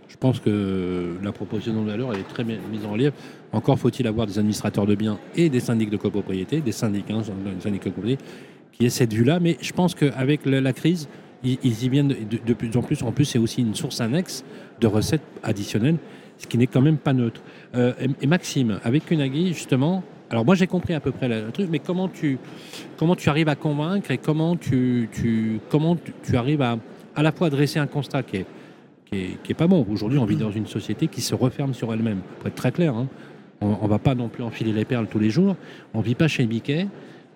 Je 0.08 0.16
pense 0.16 0.38
que 0.38 1.16
la 1.20 1.32
proposition 1.32 1.82
de 1.82 1.90
valeur 1.90 2.12
elle 2.12 2.20
est 2.20 2.28
très 2.28 2.44
mise 2.44 2.84
en 2.86 2.92
relief. 2.92 3.12
Encore 3.52 3.78
faut-il 3.78 4.06
avoir 4.06 4.28
des 4.28 4.38
administrateurs 4.38 4.86
de 4.86 4.94
biens 4.94 5.18
et 5.34 5.48
des 5.48 5.60
syndics 5.60 5.90
de 5.90 5.96
copropriété, 5.96 6.60
des 6.60 6.72
syndics, 6.72 7.10
hein, 7.10 7.22
syndics 7.58 7.82
de 7.82 7.88
copropriété, 7.88 8.24
qui 8.72 8.86
aient 8.86 8.90
cette 8.90 9.12
vue-là. 9.12 9.40
Mais 9.40 9.56
je 9.60 9.72
pense 9.72 9.96
qu'avec 9.96 10.46
la, 10.46 10.72
crise, 10.72 11.08
ils, 11.42 11.58
y 11.64 11.88
viennent 11.88 12.08
de 12.08 12.54
plus 12.54 12.76
en 12.76 12.82
plus. 12.82 13.02
En 13.02 13.10
plus, 13.10 13.24
c'est 13.24 13.38
aussi 13.38 13.62
une 13.62 13.74
source 13.74 14.00
annexe 14.00 14.44
de 14.80 14.86
recettes 14.86 15.22
additionnelles, 15.42 15.98
ce 16.38 16.46
qui 16.46 16.58
n'est 16.58 16.66
quand 16.66 16.80
même 16.80 16.96
pas 16.96 17.12
neutre. 17.12 17.42
Euh, 17.74 17.92
et, 18.20 18.26
Maxime, 18.26 18.80
avec 18.84 19.06
Kunagi, 19.06 19.48
justement, 19.48 20.02
alors 20.30 20.44
moi 20.44 20.54
j'ai 20.54 20.66
compris 20.66 20.94
à 20.94 21.00
peu 21.00 21.10
près 21.10 21.28
le, 21.28 21.50
truc, 21.50 21.68
mais 21.70 21.78
comment 21.78 22.08
tu, 22.08 22.38
comment 22.96 23.16
tu 23.16 23.28
arrives 23.28 23.48
à 23.48 23.56
convaincre 23.56 24.10
et 24.10 24.18
comment 24.18 24.56
tu, 24.56 25.08
tu, 25.12 25.60
comment 25.68 25.96
tu, 26.22 26.36
arrives 26.36 26.62
à 26.62 26.78
à 27.16 27.22
la 27.22 27.32
fois 27.32 27.50
dresser 27.50 27.80
un 27.80 27.88
constat 27.88 28.22
qui 28.22 28.36
est, 28.36 28.46
qui 29.06 29.16
est, 29.16 29.42
qui 29.42 29.52
est 29.52 29.54
pas 29.56 29.66
bon. 29.66 29.84
Aujourd'hui, 29.90 30.18
on 30.18 30.24
vit 30.24 30.36
dans 30.36 30.52
une 30.52 30.66
société 30.66 31.08
qui 31.08 31.20
se 31.20 31.34
referme 31.34 31.74
sur 31.74 31.92
elle-même. 31.92 32.20
Pour 32.38 32.46
être 32.46 32.54
très 32.54 32.70
clair, 32.70 32.94
hein. 32.94 33.08
on 33.60 33.82
ne 33.82 33.88
va 33.88 33.98
pas 33.98 34.14
non 34.14 34.28
plus 34.28 34.44
enfiler 34.44 34.72
les 34.72 34.84
perles 34.84 35.08
tous 35.10 35.18
les 35.18 35.30
jours. 35.30 35.56
On 35.94 35.98
ne 35.98 36.04
vit 36.04 36.14
pas 36.14 36.28
chez 36.28 36.46
Biquet. 36.46 36.86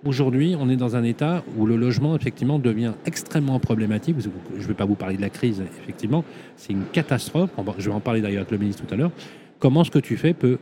Aujourd'hui, 0.05 0.57
on 0.59 0.69
est 0.69 0.77
dans 0.77 0.97
un 0.97 1.05
état 1.05 1.45
où 1.57 1.65
le 1.65 1.77
logement, 1.77 2.17
effectivement, 2.17 2.59
devient 2.59 2.93
extrêmement 3.07 3.61
problématique. 3.61 4.17
Je 4.21 4.29
ne 4.61 4.67
vais 4.67 4.75
pas 4.75 4.85
vous 4.85 4.97
parler 4.97 5.17
de 5.17 5.23
la 5.23 5.31
crise, 5.31 5.63
effectivement. 5.81 6.25
C'est 6.57 6.73
une 6.73 6.87
catastrophe. 6.87 7.51
Je 7.79 7.89
vais 7.89 7.95
en 7.95 8.01
parler 8.01 8.21
d'ailleurs 8.21 8.41
avec 8.41 8.51
le 8.51 8.59
ministre 8.59 8.85
tout 8.85 8.93
à 8.93 8.97
l'heure. 8.97 9.13
Comment 9.61 9.85
ce 9.85 9.93
que 9.93 10.01
tu 10.01 10.17
fais 10.17 10.35
peut, 10.35 10.59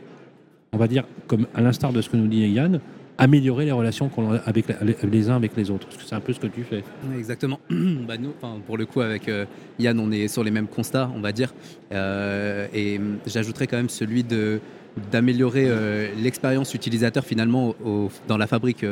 on 0.73 0.77
va 0.77 0.87
dire, 0.87 1.05
comme 1.25 1.47
à 1.55 1.61
l'instar 1.61 1.91
de 1.91 2.01
ce 2.01 2.09
que 2.09 2.17
nous 2.17 2.27
dit 2.27 2.47
Yann, 2.49 2.81
améliorer 3.17 3.65
les 3.65 3.71
relations 3.71 4.09
qu'on 4.09 4.33
a 4.33 4.37
avec 4.45 4.65
les, 5.03 5.29
uns 5.29 5.35
avec 5.35 5.57
les 5.57 5.71
autres 5.71 5.87
Parce 5.87 5.97
que 5.97 6.03
c'est 6.03 6.15
un 6.15 6.19
peu 6.19 6.33
ce 6.33 6.39
que 6.39 6.47
tu 6.47 6.63
fais. 6.63 6.83
Exactement. 7.17 7.59
bah 7.69 8.17
nous, 8.17 8.33
pour 8.67 8.77
le 8.77 8.85
coup, 8.85 9.01
avec 9.01 9.27
euh, 9.27 9.45
Yann, 9.79 9.99
on 9.99 10.11
est 10.11 10.27
sur 10.27 10.43
les 10.43 10.51
mêmes 10.51 10.67
constats, 10.67 11.09
on 11.15 11.19
va 11.19 11.31
dire. 11.31 11.51
Euh, 11.91 12.67
et 12.75 12.99
hum, 12.99 13.17
j'ajouterais 13.25 13.65
quand 13.65 13.77
même 13.77 13.89
celui 13.89 14.23
de 14.23 14.59
d'améliorer 15.09 15.67
euh, 15.67 16.09
l'expérience 16.21 16.73
utilisateur 16.73 17.23
finalement 17.23 17.73
dans 18.27 18.35
la 18.35 18.45
fabrique 18.45 18.85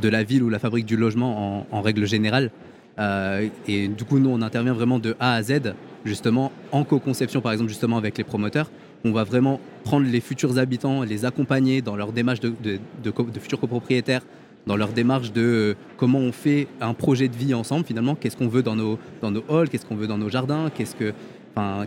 de 0.00 0.08
la 0.08 0.22
ville 0.22 0.42
ou 0.42 0.48
la 0.48 0.58
fabrique 0.58 0.86
du 0.86 0.96
logement 0.96 1.66
en, 1.70 1.82
règle 1.82 2.06
générale. 2.06 2.50
Euh, 2.98 3.48
et 3.66 3.88
du 3.88 4.04
coup, 4.04 4.18
nous, 4.18 4.30
on 4.30 4.42
intervient 4.42 4.74
vraiment 4.74 4.98
de 4.98 5.16
A 5.18 5.34
à 5.34 5.42
Z, 5.42 5.74
justement, 6.04 6.52
en 6.72 6.84
co-conception, 6.84 7.40
par 7.40 7.52
exemple, 7.52 7.70
justement, 7.70 7.96
avec 7.96 8.18
les 8.18 8.24
promoteurs. 8.24 8.70
On 9.04 9.12
va 9.12 9.24
vraiment 9.24 9.60
prendre 9.84 10.06
les 10.06 10.20
futurs 10.20 10.58
habitants, 10.58 11.02
les 11.02 11.24
accompagner 11.24 11.82
dans 11.82 11.96
leur 11.96 12.12
démarche 12.12 12.40
de, 12.40 12.52
de- 12.62 13.40
futurs 13.40 13.58
copropriétaires 13.58 14.22
dans 14.66 14.76
leur 14.76 14.92
démarche 14.92 15.32
de 15.32 15.42
euh, 15.42 15.74
comment 15.96 16.20
on 16.20 16.30
fait 16.30 16.68
un 16.80 16.94
projet 16.94 17.26
de 17.26 17.36
vie 17.36 17.52
ensemble 17.52 17.84
finalement, 17.84 18.14
qu'est-ce 18.14 18.36
qu'on 18.36 18.46
veut 18.46 18.62
dans 18.62 18.76
nos, 18.76 18.96
dans 19.20 19.32
nos 19.32 19.42
halls, 19.50 19.68
qu'est-ce 19.68 19.84
qu'on 19.84 19.96
veut 19.96 20.06
dans 20.06 20.18
nos 20.18 20.28
jardins, 20.28 20.70
qu'est-ce 20.72 20.94
que, 20.94 21.12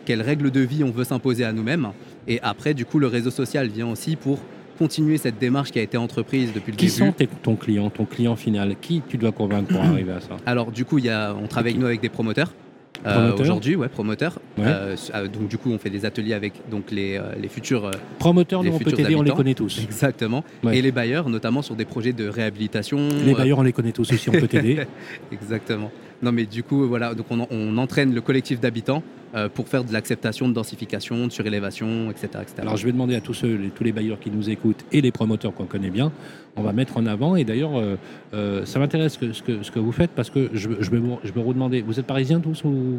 quelles 0.04 0.22
règles 0.22 0.52
de 0.52 0.60
vie 0.60 0.84
on 0.84 0.92
veut 0.92 1.06
s'imposer 1.06 1.46
à 1.46 1.54
nous-mêmes? 1.54 1.92
Et 2.28 2.40
après, 2.42 2.74
du 2.74 2.86
coup, 2.86 3.00
le 3.00 3.08
réseau 3.08 3.32
social 3.32 3.68
vient 3.68 3.88
aussi 3.88 4.16
pour 4.16 4.40
continuer 4.78 5.18
cette 5.18 5.38
démarche 5.40 5.72
qui 5.72 5.80
a 5.80 5.82
été 5.82 5.98
entreprise 5.98 6.52
depuis 6.54 6.72
le 6.72 6.78
Qui 6.78 6.86
début. 6.88 6.98
sont 6.98 7.12
tes- 7.12 7.28
ton 7.28 7.56
client, 7.56 7.90
ton 7.90 8.06
client 8.06 8.36
final? 8.36 8.76
Qui 8.82 9.02
tu 9.08 9.18
dois 9.18 9.32
convaincre 9.32 9.70
pour 9.70 9.82
arriver 9.84 10.12
à 10.14 10.22
ça? 10.22 10.38
Alors 10.46 10.72
du 10.72 10.86
coup, 10.86 10.98
il 11.00 11.06
y 11.06 11.10
a, 11.10 11.34
on 11.42 11.48
travaille 11.48 11.76
nous 11.76 11.86
avec 11.86 12.02
des 12.02 12.10
promoteurs. 12.10 12.54
Euh, 13.06 13.34
Aujourd'hui, 13.38 13.76
ouais. 13.76 13.88
Euh, 14.60 14.96
euh, 15.14 15.28
donc 15.28 15.48
du 15.48 15.58
coup, 15.58 15.70
on 15.70 15.78
fait 15.78 15.90
des 15.90 16.06
ateliers 16.06 16.34
avec 16.34 16.54
donc 16.72 16.90
les, 16.92 17.20
les 17.40 17.50
futurs 17.50 17.92
Promoteurs, 18.18 18.64
les 18.64 18.70
nous 18.70 18.78
on 18.78 18.80
peut 18.80 18.92
t'aider, 18.92 19.16
on 19.16 19.22
les 19.22 19.32
connaît 19.32 19.54
tous. 19.54 19.80
exactement 19.84 20.44
Ouais. 20.64 20.78
et 20.78 20.82
les 20.82 20.92
bailleurs, 20.92 21.30
notamment 21.30 21.62
sur 21.62 21.76
des 21.76 21.86
projets 21.86 22.14
de 22.14 22.28
réhabilitation. 22.28 22.98
Les 23.26 23.34
bailleurs, 23.36 23.60
on 23.60 23.64
les 23.64 23.74
connaît 23.74 23.92
tous 23.92 24.12
aussi, 24.12 24.30
on 24.30 24.34
peut 24.34 24.48
t'aider. 24.48 24.80
Exactement. 25.32 25.92
Non, 26.24 26.32
mais 26.32 26.46
du 26.46 26.64
coup, 26.64 26.88
voilà, 26.88 27.14
donc 27.14 27.26
on, 27.30 27.46
on 27.52 27.78
entraîne 27.78 28.16
le 28.16 28.22
collectif 28.22 28.60
d'habitants 28.60 29.04
euh, 29.36 29.50
pour 29.50 29.68
faire 29.68 29.84
de 29.84 29.92
l'acceptation, 29.92 30.48
de 30.48 30.54
densification, 30.54 31.28
de 31.28 31.32
surélévation, 31.32 32.10
etc., 32.10 32.28
etc. 32.42 32.54
Alors 32.60 32.78
je 32.78 32.86
vais 32.86 32.92
demander 32.92 33.16
à 33.16 33.22
tous 33.22 33.34
ceux, 33.34 33.60
tous 33.76 33.84
les 33.84 33.92
bailleurs 33.92 34.20
qui 34.20 34.32
nous 34.32 34.50
écoutent 34.50 34.86
et 34.92 35.02
les 35.02 35.12
promoteurs 35.12 35.54
qu'on 35.54 35.66
connaît 35.66 35.90
bien, 35.90 36.12
on 36.56 36.62
va 36.62 36.72
mettre 36.72 36.98
en 36.98 37.06
avant. 37.06 37.36
Et 37.36 37.44
d'ailleurs, 37.44 37.78
euh, 37.78 37.98
euh, 38.34 38.66
ça 38.66 38.80
m'intéresse 38.80 39.20
ce 39.20 39.72
que, 39.72 39.80
vous 39.80 39.92
faites 39.92 40.12
parce 40.12 40.30
que 40.30 40.50
je, 40.54 40.70
je 40.80 40.90
vais, 40.90 41.02
je 41.24 41.34
vous 41.34 41.54
vous 41.86 42.00
êtes 42.00 42.06
parisiens 42.06 42.40
tous 42.40 42.64
ou? 42.64 42.98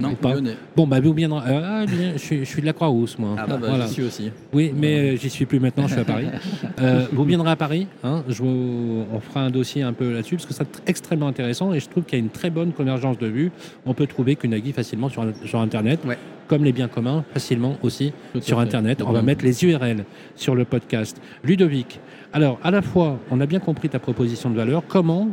Non, 0.00 0.14
pas 0.14 0.32
Lyonnais. 0.34 0.56
Bon, 0.74 0.86
bah 0.86 0.98
vous 1.00 1.12
viendrez. 1.12 1.40
Ah, 1.46 1.84
bien, 1.86 2.12
je, 2.14 2.18
suis, 2.18 2.38
je 2.40 2.44
suis 2.44 2.60
de 2.60 2.66
la 2.66 2.72
Croix-Rousse, 2.72 3.18
moi. 3.18 3.36
Ah 3.38 3.42
Ah 3.44 3.46
bah, 3.56 3.66
Voilà. 3.68 3.86
j'y 3.86 3.92
suis 3.92 4.02
aussi. 4.02 4.32
Oui, 4.52 4.72
mais 4.74 5.12
euh, 5.12 5.16
j'y 5.16 5.30
suis 5.30 5.46
plus 5.46 5.60
maintenant, 5.60 5.86
je 5.86 5.92
suis 5.92 6.00
à 6.00 6.04
Paris. 6.04 6.26
Euh, 6.80 7.06
vous 7.12 7.24
viendrez 7.24 7.50
à 7.50 7.56
Paris, 7.56 7.86
hein, 8.02 8.24
je 8.28 8.42
on 8.42 9.20
fera 9.20 9.42
un 9.42 9.50
dossier 9.50 9.82
un 9.82 9.92
peu 9.92 10.12
là-dessus, 10.12 10.36
parce 10.36 10.46
que 10.46 10.54
c'est 10.54 10.64
tr- 10.64 10.80
extrêmement 10.86 11.28
intéressant 11.28 11.72
et 11.74 11.78
je 11.80 11.88
trouve 11.88 12.02
qu'il 12.04 12.18
y 12.18 12.22
a 12.22 12.24
une 12.24 12.30
très 12.30 12.50
bonne 12.50 12.72
convergence 12.72 13.18
de 13.18 13.26
vues. 13.28 13.52
On 13.86 13.94
peut 13.94 14.06
trouver 14.06 14.34
Kunagi 14.36 14.72
facilement 14.72 15.08
sur, 15.08 15.24
sur 15.44 15.60
Internet, 15.60 16.00
Ouais. 16.04 16.18
comme 16.48 16.64
les 16.64 16.72
biens 16.72 16.88
communs, 16.88 17.24
facilement 17.32 17.76
aussi 17.82 18.12
Tout 18.32 18.40
sur 18.40 18.56
fait. 18.58 18.64
Internet. 18.64 19.02
On 19.06 19.12
va 19.12 19.22
mettre 19.22 19.44
les 19.44 19.64
URL 19.64 20.04
sur 20.34 20.54
le 20.56 20.64
podcast. 20.64 21.20
Ludovic, 21.44 22.00
alors 22.32 22.58
à 22.64 22.70
la 22.72 22.82
fois, 22.82 23.18
on 23.30 23.40
a 23.40 23.46
bien 23.46 23.60
compris 23.60 23.88
ta 23.88 23.98
proposition 24.00 24.50
de 24.50 24.56
valeur. 24.56 24.82
Comment 24.88 25.28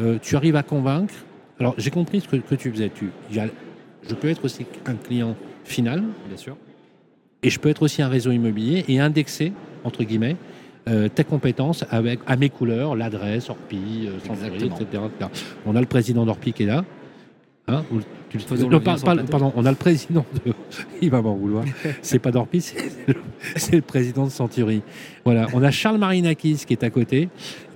euh, 0.00 0.18
tu 0.20 0.34
arrives 0.34 0.56
à 0.56 0.62
convaincre? 0.64 1.14
Alors 1.60 1.74
j'ai 1.78 1.90
compris 1.90 2.20
ce 2.20 2.28
que, 2.28 2.36
que 2.36 2.54
tu 2.54 2.70
faisais. 2.72 2.90
Tu, 2.94 3.10
je 4.08 4.14
peux 4.14 4.28
être 4.28 4.44
aussi 4.44 4.66
un 4.86 4.94
client 4.94 5.36
final, 5.64 6.02
Bien 6.28 6.36
sûr. 6.36 6.56
et 7.42 7.50
je 7.50 7.58
peux 7.58 7.68
être 7.68 7.82
aussi 7.82 8.02
un 8.02 8.08
réseau 8.08 8.30
immobilier 8.30 8.84
et 8.88 9.00
indexer, 9.00 9.52
entre 9.84 10.04
guillemets, 10.04 10.36
euh, 10.88 11.08
tes 11.08 11.24
compétences 11.24 11.84
avec, 11.90 12.20
à 12.26 12.36
mes 12.36 12.48
couleurs, 12.48 12.96
l'adresse, 12.96 13.50
Orpi, 13.50 14.06
euh, 14.06 14.18
Century, 14.26 14.64
Exactement. 14.64 14.76
etc., 14.76 15.02
etc. 15.20 15.30
On 15.66 15.76
a 15.76 15.80
le 15.80 15.86
président 15.86 16.24
d'Orpi 16.24 16.52
qui 16.52 16.62
est 16.62 16.66
là. 16.66 16.84
Hein, 17.66 17.84
ou- 17.92 18.00
tu 18.30 18.38
non, 18.38 18.80
plateau. 18.80 19.04
pardon, 19.30 19.52
on 19.56 19.64
a 19.64 19.70
le 19.70 19.76
président 19.76 20.24
de. 20.44 20.52
Il 21.02 21.10
va 21.10 21.22
m'en 21.22 21.34
vouloir. 21.34 21.64
C'est 22.02 22.18
pas 22.18 22.30
d'Orpi, 22.30 22.60
c'est 22.60 23.74
le, 23.74 23.82
président 23.82 24.24
de 24.24 24.30
Century. 24.30 24.82
Voilà. 25.24 25.46
On 25.54 25.62
a 25.62 25.70
Charles 25.70 25.98
Marinakis 25.98 26.64
qui 26.66 26.72
est 26.74 26.84
à 26.84 26.90
côté, 26.90 27.28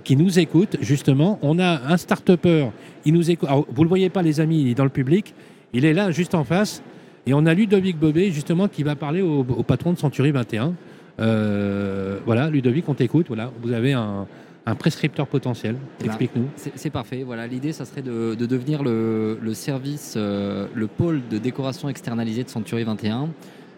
qui 0.05 0.17
nous 0.17 0.39
écoute, 0.39 0.77
justement. 0.81 1.39
On 1.43 1.59
a 1.59 1.87
un 1.91 1.97
start-upper, 1.97 2.69
il 3.05 3.15
nous 3.15 3.31
écoute. 3.31 3.49
Alors, 3.49 3.67
vous 3.71 3.83
le 3.83 3.89
voyez 3.89 4.09
pas, 4.11 4.23
les 4.23 4.41
amis, 4.41 4.63
il 4.63 4.69
est 4.69 4.75
dans 4.75 4.85
le 4.85 4.91
public. 4.91 5.35
Il 5.73 5.85
est 5.85 5.93
là, 5.93 6.11
juste 6.11 6.35
en 6.35 6.45
face. 6.45 6.83
Et 7.27 7.35
on 7.35 7.47
a 7.47 7.55
Ludovic 7.55 7.99
Bobet, 7.99 8.31
justement, 8.31 8.69
qui 8.69 8.83
va 8.83 8.97
parler 8.97 9.23
au, 9.23 9.41
au 9.41 9.63
patron 9.63 9.93
de 9.93 9.99
Century 9.99 10.33
21. 10.33 10.75
Euh, 11.21 12.19
voilà, 12.27 12.51
Ludovic, 12.51 12.89
on 12.89 12.95
t'écoute. 12.95 13.27
Voilà, 13.29 13.53
vous 13.63 13.73
avez 13.73 13.93
un, 13.93 14.27
un 14.67 14.75
prescripteur 14.75 15.27
potentiel. 15.27 15.77
Explique-nous. 16.05 16.49
C'est 16.57 16.91
parfait. 16.91 17.23
Voilà, 17.25 17.47
l'idée, 17.47 17.73
ça 17.73 17.85
serait 17.85 18.03
de, 18.03 18.35
de 18.35 18.47
devenir 18.47 18.83
le, 18.83 19.39
le 19.41 19.55
service, 19.55 20.15
euh, 20.17 20.67
le 20.75 20.87
pôle 20.87 21.21
de 21.31 21.39
décoration 21.39 21.89
externalisé 21.89 22.45
de 22.45 22.49
Century 22.49 22.85
21. 22.85 23.29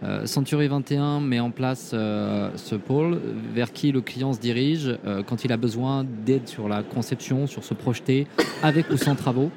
Euh, 0.03 0.27
Century 0.27 0.69
21 0.69 1.21
met 1.21 1.41
en 1.41 1.51
place 1.51 1.93
euh, 1.95 2.51
ce 2.57 2.75
pôle 2.75 3.19
vers 3.55 3.73
qui 3.73 3.93
le 3.93 4.01
client 4.01 4.33
se 4.33 4.41
dirige 4.41 4.99
quand 5.27 5.45
il 5.45 5.53
a 5.53 5.57
besoin 5.57 6.05
d'aide 6.27 6.49
sur 6.49 6.69
la 6.69 6.83
conception, 6.83 7.47
sur 7.47 7.65
se 7.65 7.75
projeter, 7.75 8.27
avec 8.63 8.91
ou 8.91 8.97
sans 8.97 9.15
travaux. 9.15 9.51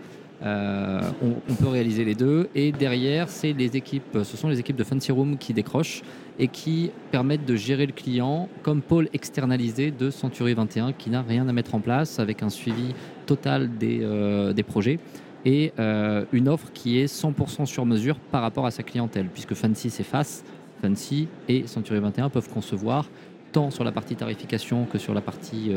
Euh, 0.43 1.02
on, 1.50 1.56
peut 1.56 1.67
réaliser 1.67 2.06
les 2.06 2.13
deux. 2.13 2.50
Et 2.54 2.71
derrière, 2.71 3.30
c'est 3.30 3.54
les 3.54 3.76
équipes, 3.76 4.19
ce 4.23 4.38
sont 4.38 4.50
les 4.50 4.60
équipes 4.60 4.76
de 4.76 4.84
Fancy 4.84 5.12
Room 5.12 5.38
qui 5.38 5.54
décrochent 5.54 6.04
et 6.38 6.47
qui 6.47 6.91
permettent 7.12 7.45
de 7.45 7.56
gérer 7.56 7.88
le 7.88 7.91
client 7.91 8.47
comme 8.62 8.82
pôle 8.82 9.10
externalisé 9.13 9.89
de 9.89 10.12
Century 10.12 10.54
21 10.54 10.93
qui 10.93 11.10
n'a 11.10 11.23
rien 11.23 11.47
à 11.47 11.54
mettre 11.54 11.73
en 11.73 11.80
place 11.80 12.19
avec 12.19 12.43
un 12.43 12.50
suivi 12.50 12.93
total 13.26 13.78
des, 13.78 14.00
euh, 14.04 14.54
projets 14.67 15.00
et 15.45 15.73
euh, 15.80 16.26
une 16.32 16.50
offre 16.50 16.71
qui 16.73 17.00
est 17.00 17.12
100% 17.12 17.65
sur 17.65 17.86
mesure 17.86 18.19
par 18.19 18.41
rapport 18.41 18.65
à 18.65 18.71
sa 18.71 18.84
clientèle 18.84 19.28
puisque 19.34 19.56
Fancy 19.56 19.89
s'efface, 19.89 20.43
Fancy 20.82 21.28
et 21.47 21.65
Century 21.65 22.00
21 22.00 22.30
peuvent 22.30 22.50
concevoir 22.50 23.10
tant 23.52 23.71
sur 23.71 23.84
la 23.84 23.91
partie 23.91 24.15
tarification 24.15 24.86
que 24.86 25.00
sur 25.00 25.13
la 25.13 25.21
partie 25.21 25.71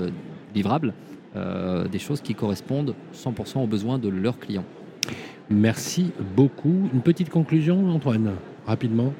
livrable 0.54 0.92
des 1.34 1.98
choses 1.98 2.20
qui 2.20 2.34
correspondent 2.34 2.94
100% 3.14 3.62
aux 3.62 3.66
besoins 3.66 3.98
de 3.98 4.08
leurs 4.08 4.38
clients. 4.38 4.64
Merci 5.48 6.12
beaucoup. 6.36 6.88
Une 6.92 7.02
petite 7.02 7.30
conclusion, 7.30 7.88
Antoine, 7.90 8.32
rapidement. 8.66 9.12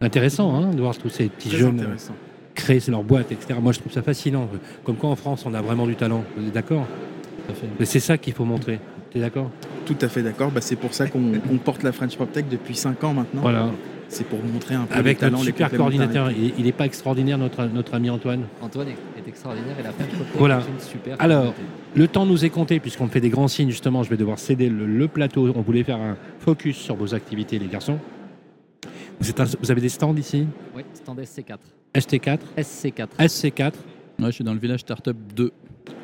Intéressant 0.00 0.54
hein, 0.54 0.70
de 0.70 0.80
voir 0.80 0.96
tous 0.96 1.08
ces 1.08 1.28
petits 1.28 1.48
Très 1.48 1.58
jeunes 1.58 1.86
créer 2.58 2.80
leur 2.88 3.04
boîte, 3.04 3.32
etc. 3.32 3.58
Moi, 3.62 3.72
je 3.72 3.78
trouve 3.78 3.92
ça 3.92 4.02
fascinant. 4.02 4.48
Comme 4.84 4.96
quoi, 4.96 5.10
en 5.10 5.16
France, 5.16 5.44
on 5.46 5.54
a 5.54 5.62
vraiment 5.62 5.86
du 5.86 5.94
talent. 5.94 6.24
Vous 6.36 6.46
êtes 6.46 6.52
d'accord? 6.52 6.86
Tout 7.46 7.52
à 7.52 7.54
fait. 7.54 7.68
Mais 7.78 7.86
c'est 7.86 8.00
ça 8.00 8.18
qu'il 8.18 8.32
faut 8.32 8.44
montrer. 8.44 8.80
Tu 9.10 9.18
es 9.18 9.20
d'accord? 9.20 9.50
Tout 9.86 9.96
à 10.00 10.08
fait 10.08 10.22
d'accord. 10.22 10.50
Bah, 10.50 10.60
c'est 10.60 10.76
pour 10.76 10.92
ça 10.92 11.06
qu'on 11.06 11.32
porte 11.64 11.82
la 11.82 11.92
French 11.92 12.16
Pop 12.16 12.30
Tech 12.32 12.44
depuis 12.50 12.74
5 12.74 13.02
ans 13.04 13.14
maintenant. 13.14 13.40
Voilà. 13.40 13.70
C'est 14.08 14.24
pour 14.24 14.42
montrer 14.42 14.74
un 14.74 14.84
peu 14.84 14.94
Avec 14.94 15.18
les 15.18 15.20
talents, 15.20 15.38
notre 15.38 15.44
super 15.44 15.70
coordinateur. 15.70 16.30
Il 16.30 16.64
n'est 16.64 16.72
pas 16.72 16.86
extraordinaire, 16.86 17.38
notre, 17.38 17.64
notre 17.66 17.94
ami 17.94 18.10
Antoine? 18.10 18.44
Antoine 18.60 18.88
est, 19.28 19.30
extraordinaire 19.30 19.78
et 19.78 19.82
la 19.82 19.92
Tech 19.92 20.06
Voilà. 20.36 20.58
est 20.60 20.68
une 20.72 20.80
super 20.80 21.16
Alors. 21.20 21.54
Le 21.94 22.06
temps 22.08 22.26
nous 22.26 22.44
est 22.44 22.50
compté, 22.50 22.80
puisqu'on 22.80 23.08
fait 23.08 23.20
des 23.20 23.30
grands 23.30 23.48
signes, 23.48 23.70
justement. 23.70 24.02
Je 24.02 24.10
vais 24.10 24.16
devoir 24.16 24.38
céder 24.38 24.68
le, 24.68 24.86
le 24.86 25.08
plateau. 25.08 25.52
On 25.54 25.62
voulait 25.62 25.84
faire 25.84 25.96
un 26.00 26.16
focus 26.38 26.76
sur 26.76 26.96
vos 26.96 27.14
activités, 27.14 27.58
les 27.58 27.66
garçons. 27.66 27.98
Vous, 29.20 29.30
êtes 29.30 29.40
un- 29.40 29.46
vous 29.60 29.70
avez 29.70 29.80
des 29.80 29.88
stands 29.88 30.14
ici? 30.16 30.46
Oui, 30.76 30.82
stand 30.94 31.18
SC4. 31.20 31.58
ST4, 31.94 32.38
SC4. 32.56 33.08
SC4, 33.18 33.72
Ouais, 34.20 34.26
je 34.26 34.30
suis 34.32 34.44
dans 34.44 34.52
le 34.52 34.58
village 34.60 34.80
Startup 34.80 35.16
2. 35.34 35.52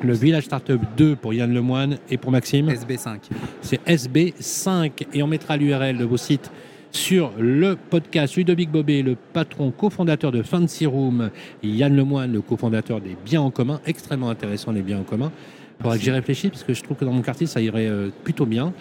le 0.01 0.13
Village 0.13 0.45
Startup 0.45 0.79
2 0.97 1.15
pour 1.15 1.33
Yann 1.33 1.53
Lemoine 1.53 1.97
et 2.09 2.17
pour 2.17 2.31
Maxime. 2.31 2.69
SB5. 2.69 3.19
c'est 3.61 3.79
SB5 3.85 5.05
et 5.13 5.21
on 5.23 5.27
mettra 5.27 5.55
l'URL 5.57 5.97
de 5.97 6.05
vos 6.05 6.17
sites 6.17 6.49
sur 6.95 7.33
le 7.37 7.75
podcast 7.75 8.37
Ludovic 8.37 8.71
Bobet, 8.71 9.01
le 9.01 9.17
patron 9.33 9.71
cofondateur 9.71 10.31
de 10.31 10.41
Fancy 10.41 10.85
Room, 10.85 11.29
Yann 11.61 11.93
Lemoine, 11.93 12.31
le 12.31 12.41
cofondateur 12.41 13.01
des 13.01 13.17
biens 13.25 13.41
en 13.41 13.51
commun, 13.51 13.81
extrêmement 13.85 14.29
intéressant 14.29 14.71
les 14.71 14.81
biens 14.81 14.99
en 14.99 15.03
commun. 15.03 15.29
Il 15.77 15.83
faudra 15.83 15.97
que 15.97 16.03
j'y 16.03 16.11
réfléchisse 16.11 16.51
parce 16.51 16.63
que 16.63 16.73
je 16.73 16.81
trouve 16.81 16.95
que 16.95 17.03
dans 17.03 17.11
mon 17.11 17.21
quartier 17.21 17.47
ça 17.47 17.59
irait 17.59 17.87
euh, 17.87 18.11
plutôt 18.23 18.45
bien. 18.45 18.71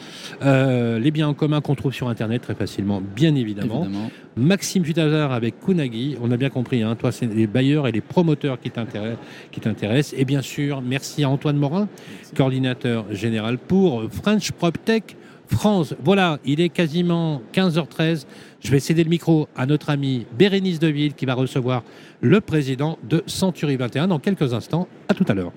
Euh, 0.43 1.01
les 1.01 1.11
biens 1.11 1.27
en 1.27 1.35
commun 1.35 1.61
qu'on 1.61 1.75
trouve 1.75 1.93
sur 1.93 2.09
internet 2.09 2.41
très 2.43 2.55
facilement, 2.55 3.03
bien 3.03 3.35
évidemment. 3.35 3.83
Évidemment. 3.83 4.11
Maxime 4.37 4.85
Jutazar 4.85 5.33
avec 5.33 5.59
Kunagi, 5.59 6.17
on 6.23 6.31
a 6.31 6.37
bien 6.37 6.51
compris, 6.51 6.83
hein, 6.83 6.95
toi 6.95 7.11
c'est 7.11 7.27
les 7.27 7.49
bailleurs 7.49 7.89
et 7.89 7.93
les 7.93 8.01
promoteurs 8.01 8.61
qui 8.61 8.71
t'intéressent. 8.71 10.15
Et 10.17 10.25
bien 10.25 10.41
sûr, 10.41 10.83
merci 10.83 11.25
à 11.25 11.31
Antoine 11.31 11.57
Morin, 11.57 11.89
coordinateur 12.37 13.07
général 13.13 13.59
pour 13.59 14.05
French 14.09 14.53
PropTech 14.53 15.17
France. 15.49 15.95
Voilà, 16.03 16.39
il 16.45 16.61
est 16.61 16.69
quasiment 16.69 17.43
15h13. 17.53 18.27
Je 18.63 18.71
vais 18.71 18.81
céder 18.81 19.05
le 19.05 19.11
micro 19.11 19.49
à 19.57 19.67
notre 19.67 19.91
amie 19.91 20.27
Bérénice 20.37 20.79
Deville 20.79 21.15
qui 21.15 21.27
va 21.27 21.35
recevoir 21.35 21.83
le 22.21 22.41
président 22.41 22.99
de 23.03 23.23
Century 23.27 23.77
21 23.77 24.09
dans 24.09 24.19
quelques 24.19 24.55
instants. 24.55 24.89
À 25.09 25.15
tout 25.15 25.25
à 25.29 25.35
l'heure. 25.35 25.53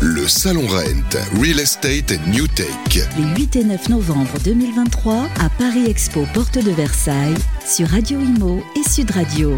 Le 0.00 0.26
Salon 0.26 0.66
Rent, 0.66 1.40
Real 1.40 1.60
Estate 1.60 2.10
and 2.10 2.30
New 2.32 2.48
Tech. 2.48 2.66
Les 3.16 3.40
8 3.40 3.56
et 3.56 3.64
9 3.64 3.88
novembre 3.88 4.32
2023 4.44 5.14
à 5.40 5.48
Paris 5.58 5.86
Expo 5.88 6.26
Porte 6.34 6.58
de 6.58 6.72
Versailles 6.72 7.36
sur 7.64 7.86
Radio 7.86 8.18
Imo 8.18 8.62
et 8.76 8.88
Sud 8.88 9.12
Radio. 9.12 9.56